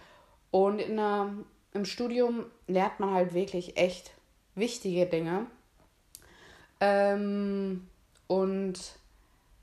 Und 0.50 0.78
in 0.78 0.96
der, 0.96 1.34
im 1.74 1.84
Studium 1.84 2.46
lernt 2.66 3.00
man 3.00 3.12
halt 3.12 3.34
wirklich 3.34 3.76
echt 3.76 4.12
wichtige 4.54 5.06
Dinge. 5.06 5.46
Ähm, 6.80 7.86
und 8.26 8.78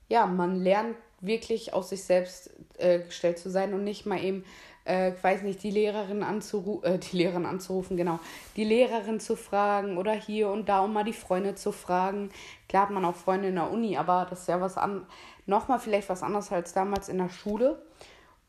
ja, 0.10 0.26
man 0.26 0.62
lernt 0.62 0.96
wirklich 1.22 1.74
aus 1.74 1.90
sich 1.90 2.04
selbst 2.04 2.52
äh, 2.78 3.00
gestellt 3.00 3.40
zu 3.40 3.50
sein 3.50 3.74
und 3.74 3.84
nicht 3.84 4.06
mal 4.06 4.24
eben, 4.24 4.44
äh, 4.86 5.14
ich 5.14 5.24
weiß 5.24 5.44
nicht, 5.44 5.62
die 5.64 5.72
Lehrerin 5.72 6.24
anzurufen, 6.24 6.84
äh, 6.84 7.00
die 7.00 7.18
Lehrerin 7.18 7.46
anzurufen, 7.46 7.98
genau, 7.98 8.20
die 8.56 8.64
Lehrerin 8.64 9.20
zu 9.20 9.36
fragen 9.36 9.98
oder 9.98 10.14
hier 10.14 10.50
und 10.50 10.70
da, 10.70 10.82
um 10.82 10.94
mal 10.94 11.04
die 11.04 11.14
Freunde 11.14 11.56
zu 11.56 11.72
fragen. 11.72 12.30
Klar 12.68 12.84
hat 12.84 12.92
man 12.92 13.06
auch 13.06 13.16
Freunde 13.16 13.50
in 13.50 13.56
der 13.56 13.72
Uni, 13.72 13.98
aber 13.98 14.28
das 14.30 14.42
ist 14.42 14.48
ja 14.48 14.62
was 14.62 14.78
an, 14.78 15.06
nochmal 15.46 15.80
vielleicht 15.80 16.10
was 16.10 16.24
anderes 16.24 16.52
als 16.52 16.74
damals 16.74 17.10
in 17.10 17.18
der 17.18 17.30
Schule. 17.30 17.82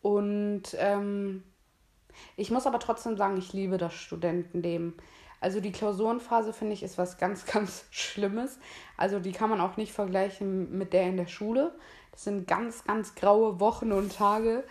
Und 0.01 0.77
ähm, 0.79 1.45
ich 2.37 2.51
muss 2.51 2.67
aber 2.67 2.79
trotzdem 2.79 3.17
sagen, 3.17 3.37
ich 3.37 3.53
liebe 3.53 3.79
das 3.79 3.95
Studentenleben. 3.95 4.95
Also 5.41 5.61
die 5.61 5.73
Klausurenphase 5.73 6.53
finde 6.53 6.75
ich 6.75 6.83
ist 6.83 6.99
was 6.99 7.19
ganz, 7.19 7.47
ganz 7.53 7.85
Schlimmes. 7.91 8.59
Also 8.97 9.19
die 9.19 9.33
kann 9.33 9.51
man 9.51 9.61
auch 9.61 9.77
nicht 9.77 9.93
vergleichen 9.93 10.77
mit 10.79 10.93
der 10.93 11.05
in 11.05 11.17
der 11.17 11.27
Schule. 11.27 11.75
Das 12.13 12.25
sind 12.25 12.47
ganz, 12.47 12.85
ganz 12.85 13.15
graue 13.15 13.59
Wochen 13.59 13.93
und 13.93 14.15
Tage. 14.15 14.65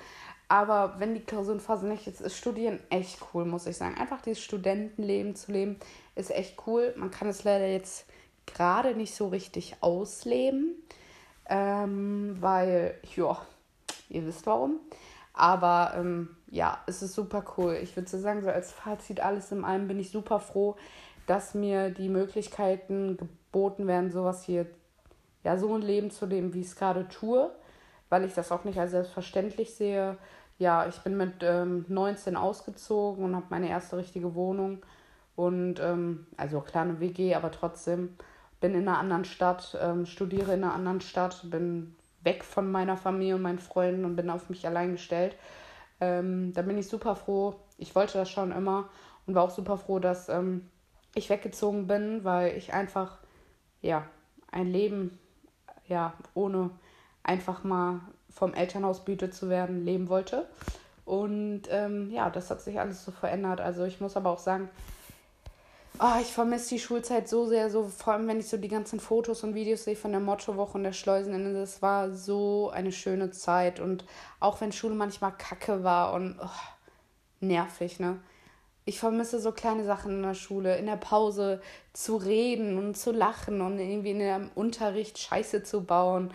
Aber 0.51 0.95
wenn 0.97 1.13
die 1.13 1.21
Klausurenphase 1.21 1.87
nicht 1.87 2.07
ist, 2.07 2.19
ist 2.19 2.35
Studieren 2.35 2.81
echt 2.89 3.19
cool, 3.33 3.45
muss 3.45 3.67
ich 3.67 3.77
sagen. 3.77 3.95
Einfach 3.95 4.21
dieses 4.21 4.43
Studentenleben 4.43 5.33
zu 5.33 5.53
leben, 5.53 5.77
ist 6.13 6.29
echt 6.29 6.67
cool. 6.67 6.93
Man 6.97 7.09
kann 7.09 7.29
es 7.29 7.45
leider 7.45 7.67
jetzt 7.67 8.05
gerade 8.45 8.93
nicht 8.93 9.15
so 9.15 9.29
richtig 9.29 9.77
ausleben, 9.79 10.75
ähm, 11.45 12.35
weil, 12.41 12.99
ja, 13.15 13.37
ihr 14.09 14.25
wisst 14.25 14.45
warum. 14.45 14.81
Aber 15.31 15.93
ähm, 15.95 16.35
ja, 16.49 16.79
es 16.85 17.01
ist 17.01 17.13
super 17.13 17.45
cool. 17.55 17.79
Ich 17.81 17.95
würde 17.95 18.09
sagen, 18.09 18.43
so 18.43 18.49
als 18.49 18.73
Fazit 18.73 19.21
alles 19.21 19.53
in 19.53 19.63
allem 19.63 19.87
bin 19.87 20.01
ich 20.01 20.11
super 20.11 20.41
froh, 20.41 20.75
dass 21.27 21.53
mir 21.53 21.91
die 21.91 22.09
Möglichkeiten 22.09 23.15
geboten 23.15 23.87
werden, 23.87 24.11
sowas 24.11 24.43
hier 24.43 24.65
ja, 25.45 25.57
so 25.57 25.73
ein 25.73 25.81
Leben 25.81 26.11
zu 26.11 26.25
leben, 26.25 26.53
wie 26.53 26.59
ich 26.59 26.67
es 26.67 26.75
gerade 26.75 27.07
tue, 27.07 27.49
weil 28.09 28.25
ich 28.25 28.33
das 28.33 28.51
auch 28.51 28.65
nicht 28.65 28.77
als 28.77 28.91
selbstverständlich 28.91 29.75
sehe. 29.75 30.17
Ja, 30.61 30.85
ich 30.87 30.99
bin 30.99 31.17
mit 31.17 31.41
ähm, 31.41 31.85
19 31.87 32.35
ausgezogen 32.37 33.25
und 33.25 33.35
habe 33.35 33.47
meine 33.49 33.67
erste 33.67 33.97
richtige 33.97 34.35
Wohnung 34.35 34.85
und 35.35 35.79
ähm, 35.79 36.27
also 36.37 36.61
kleine 36.61 36.99
WG, 36.99 37.33
aber 37.33 37.49
trotzdem 37.49 38.15
bin 38.59 38.75
in 38.75 38.87
einer 38.87 38.99
anderen 38.99 39.25
Stadt, 39.25 39.75
ähm, 39.81 40.05
studiere 40.05 40.53
in 40.53 40.63
einer 40.63 40.75
anderen 40.75 41.01
Stadt, 41.01 41.49
bin 41.49 41.95
weg 42.21 42.43
von 42.43 42.71
meiner 42.71 42.95
Familie 42.95 43.37
und 43.37 43.41
meinen 43.41 43.57
Freunden 43.57 44.05
und 44.05 44.15
bin 44.15 44.29
auf 44.29 44.51
mich 44.51 44.67
allein 44.67 44.91
gestellt. 44.91 45.35
Ähm, 45.99 46.53
da 46.53 46.61
bin 46.61 46.77
ich 46.77 46.87
super 46.87 47.15
froh. 47.15 47.55
Ich 47.79 47.95
wollte 47.95 48.19
das 48.19 48.29
schon 48.29 48.51
immer 48.51 48.87
und 49.25 49.33
war 49.33 49.41
auch 49.41 49.49
super 49.49 49.77
froh, 49.79 49.97
dass 49.97 50.29
ähm, 50.29 50.69
ich 51.15 51.31
weggezogen 51.31 51.87
bin, 51.87 52.23
weil 52.23 52.55
ich 52.55 52.71
einfach 52.71 53.17
ja 53.81 54.05
ein 54.51 54.67
Leben 54.67 55.17
ja, 55.87 56.13
ohne 56.35 56.69
einfach 57.23 57.63
mal 57.63 58.01
vom 58.29 58.53
Elternhaus 58.53 59.03
behütet 59.03 59.33
zu 59.33 59.49
werden, 59.49 59.85
leben 59.85 60.09
wollte. 60.09 60.47
Und 61.05 61.63
ähm, 61.69 62.09
ja, 62.11 62.29
das 62.29 62.49
hat 62.49 62.61
sich 62.61 62.79
alles 62.79 63.03
so 63.03 63.11
verändert. 63.11 63.59
Also 63.59 63.83
ich 63.83 63.99
muss 63.99 64.15
aber 64.15 64.29
auch 64.29 64.39
sagen, 64.39 64.69
oh, 65.99 66.19
ich 66.21 66.31
vermisse 66.31 66.69
die 66.69 66.79
Schulzeit 66.79 67.27
so 67.27 67.45
sehr, 67.45 67.69
so 67.69 67.83
vor 67.83 68.13
allem 68.13 68.27
wenn 68.27 68.39
ich 68.39 68.47
so 68.47 68.57
die 68.57 68.67
ganzen 68.67 68.99
Fotos 68.99 69.43
und 69.43 69.55
Videos 69.55 69.83
sehe 69.83 69.95
von 69.95 70.11
der 70.11 70.21
Mottowoche 70.21 70.77
und 70.77 70.83
der 70.83 70.93
Schleusenende. 70.93 71.53
Das 71.53 71.81
war 71.81 72.11
so 72.11 72.69
eine 72.69 72.91
schöne 72.91 73.31
Zeit. 73.31 73.79
Und 73.79 74.05
auch 74.39 74.61
wenn 74.61 74.71
Schule 74.71 74.95
manchmal 74.95 75.33
kacke 75.37 75.83
war 75.83 76.13
und 76.13 76.39
oh, 76.41 76.47
nervig, 77.41 77.99
ne? 77.99 78.19
ich 78.85 78.99
vermisse 78.99 79.39
so 79.39 79.51
kleine 79.51 79.85
Sachen 79.85 80.17
in 80.17 80.23
der 80.23 80.33
Schule, 80.33 80.77
in 80.77 80.87
der 80.87 80.97
Pause 80.97 81.61
zu 81.93 82.15
reden 82.17 82.77
und 82.77 82.97
zu 82.97 83.11
lachen 83.11 83.61
und 83.61 83.79
irgendwie 83.79 84.11
in 84.11 84.19
dem 84.19 84.49
Unterricht 84.55 85.19
Scheiße 85.19 85.63
zu 85.63 85.83
bauen. 85.83 86.31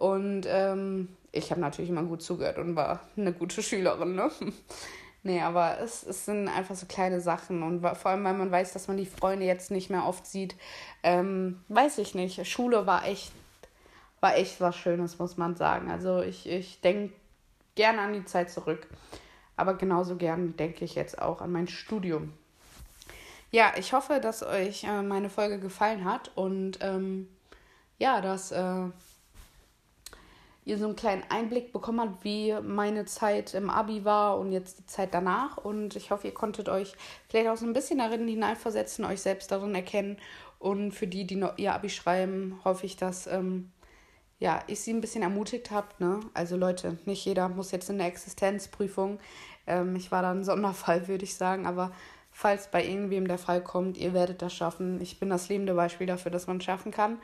Und 0.00 0.46
ähm, 0.48 1.08
ich 1.30 1.52
habe 1.52 1.60
natürlich 1.60 1.90
immer 1.90 2.02
gut 2.02 2.22
zugehört 2.22 2.58
und 2.58 2.74
war 2.74 3.00
eine 3.16 3.32
gute 3.32 3.62
Schülerin, 3.62 4.16
ne? 4.16 4.30
nee, 5.22 5.40
aber 5.40 5.78
es, 5.78 6.02
es 6.04 6.24
sind 6.24 6.48
einfach 6.48 6.74
so 6.74 6.86
kleine 6.86 7.20
Sachen 7.20 7.62
und 7.62 7.80
vor 7.96 8.10
allem, 8.10 8.24
weil 8.24 8.34
man 8.34 8.50
weiß, 8.50 8.72
dass 8.72 8.88
man 8.88 8.96
die 8.96 9.06
Freunde 9.06 9.46
jetzt 9.46 9.70
nicht 9.70 9.90
mehr 9.90 10.06
oft 10.06 10.26
sieht, 10.26 10.56
ähm, 11.02 11.62
weiß 11.68 11.98
ich 11.98 12.14
nicht. 12.14 12.44
Schule 12.48 12.86
war 12.86 13.06
echt, 13.06 13.30
war 14.20 14.36
echt 14.36 14.60
was 14.60 14.76
Schönes, 14.76 15.18
muss 15.18 15.36
man 15.36 15.54
sagen. 15.54 15.90
Also 15.90 16.20
ich, 16.22 16.48
ich 16.48 16.80
denke 16.80 17.12
gerne 17.76 18.00
an 18.00 18.12
die 18.12 18.24
Zeit 18.24 18.50
zurück 18.50 18.88
aber 19.60 19.74
genauso 19.74 20.16
gern 20.16 20.56
denke 20.56 20.86
ich 20.86 20.94
jetzt 20.94 21.20
auch 21.20 21.42
an 21.42 21.52
mein 21.52 21.68
Studium. 21.68 22.32
Ja, 23.50 23.74
ich 23.76 23.92
hoffe, 23.92 24.18
dass 24.18 24.42
euch 24.42 24.84
äh, 24.84 25.02
meine 25.02 25.28
Folge 25.28 25.58
gefallen 25.58 26.06
hat 26.06 26.30
und 26.34 26.78
ähm, 26.80 27.28
ja, 27.98 28.22
dass 28.22 28.52
äh, 28.52 28.86
ihr 30.70 30.78
so 30.78 30.86
einen 30.86 30.96
kleinen 30.96 31.22
Einblick 31.28 31.72
bekommen 31.72 32.00
habt, 32.00 32.24
wie 32.24 32.54
meine 32.62 33.04
Zeit 33.04 33.54
im 33.54 33.68
Abi 33.68 34.04
war 34.04 34.38
und 34.38 34.52
jetzt 34.52 34.78
die 34.78 34.86
Zeit 34.86 35.12
danach. 35.12 35.58
Und 35.58 35.96
ich 35.96 36.10
hoffe, 36.10 36.28
ihr 36.28 36.34
konntet 36.34 36.68
euch 36.68 36.94
vielleicht 37.28 37.48
auch 37.48 37.56
so 37.56 37.66
ein 37.66 37.72
bisschen 37.72 37.98
darin 37.98 38.26
hineinversetzen, 38.26 39.04
euch 39.04 39.20
selbst 39.20 39.50
darin 39.50 39.74
erkennen. 39.74 40.16
Und 40.58 40.92
für 40.92 41.06
die, 41.06 41.26
die 41.26 41.36
noch 41.36 41.58
ihr 41.58 41.74
Abi 41.74 41.90
schreiben, 41.90 42.60
hoffe 42.64 42.86
ich, 42.86 42.96
dass 42.96 43.26
ähm, 43.26 43.70
ja, 44.38 44.62
ich 44.66 44.80
sie 44.80 44.92
ein 44.92 45.00
bisschen 45.00 45.22
ermutigt 45.22 45.70
habe. 45.70 45.88
Ne? 45.98 46.20
Also 46.32 46.56
Leute, 46.56 46.98
nicht 47.04 47.24
jeder 47.24 47.48
muss 47.48 47.72
jetzt 47.72 47.90
in 47.90 47.98
der 47.98 48.06
Existenzprüfung 48.06 49.18
ähm, 49.70 49.96
ich 49.96 50.10
war 50.10 50.22
da 50.22 50.32
ein 50.32 50.44
Sonderfall, 50.44 51.08
würde 51.08 51.24
ich 51.24 51.34
sagen, 51.34 51.66
aber 51.66 51.92
falls 52.30 52.70
bei 52.70 52.84
irgendwem 52.84 53.26
der 53.28 53.38
Fall 53.38 53.62
kommt, 53.62 53.96
ihr 53.96 54.12
werdet 54.12 54.42
das 54.42 54.52
schaffen. 54.54 55.00
Ich 55.00 55.18
bin 55.18 55.30
das 55.30 55.48
lebende 55.48 55.74
Beispiel 55.74 56.06
dafür, 56.06 56.30
dass 56.30 56.46
man 56.46 56.58
es 56.58 56.64
schaffen 56.64 56.92
kann. 56.92 57.18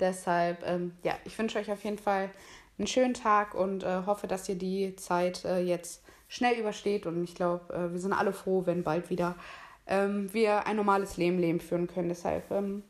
Deshalb, 0.00 0.66
ähm, 0.66 0.96
ja, 1.02 1.14
ich 1.24 1.38
wünsche 1.38 1.58
euch 1.58 1.70
auf 1.70 1.84
jeden 1.84 1.98
Fall 1.98 2.30
einen 2.78 2.86
schönen 2.86 3.14
Tag 3.14 3.54
und 3.54 3.82
äh, 3.84 4.02
hoffe, 4.06 4.26
dass 4.26 4.48
ihr 4.48 4.56
die 4.56 4.96
Zeit 4.96 5.44
äh, 5.44 5.60
jetzt 5.60 6.02
schnell 6.28 6.58
übersteht. 6.58 7.06
Und 7.06 7.22
ich 7.24 7.34
glaube, 7.34 7.72
äh, 7.72 7.92
wir 7.92 8.00
sind 8.00 8.12
alle 8.12 8.32
froh, 8.32 8.66
wenn 8.66 8.82
bald 8.82 9.10
wieder 9.10 9.36
ähm, 9.86 10.32
wir 10.32 10.66
ein 10.66 10.76
normales 10.76 11.16
Leben, 11.16 11.38
Leben 11.38 11.60
führen 11.60 11.86
können. 11.86 12.08
Deshalb, 12.08 12.50
ähm, 12.50 12.82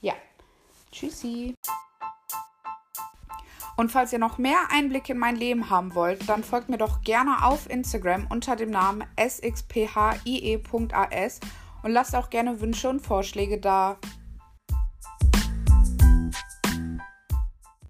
ja, 0.00 0.14
tschüssi. 0.92 1.54
Und 3.76 3.90
falls 3.90 4.12
ihr 4.12 4.18
noch 4.18 4.36
mehr 4.36 4.58
Einblick 4.70 5.08
in 5.08 5.16
mein 5.16 5.36
Leben 5.36 5.70
haben 5.70 5.94
wollt, 5.94 6.28
dann 6.28 6.44
folgt 6.44 6.68
mir 6.68 6.76
doch 6.76 7.00
gerne 7.00 7.46
auf 7.46 7.70
Instagram 7.70 8.26
unter 8.28 8.54
dem 8.54 8.70
Namen 8.70 9.04
sxphie.as 9.18 10.20
und 11.82 11.90
lasst 11.90 12.14
auch 12.14 12.28
gerne 12.28 12.60
Wünsche 12.60 12.90
und 12.90 13.00
Vorschläge 13.00 13.58
da. 13.58 13.96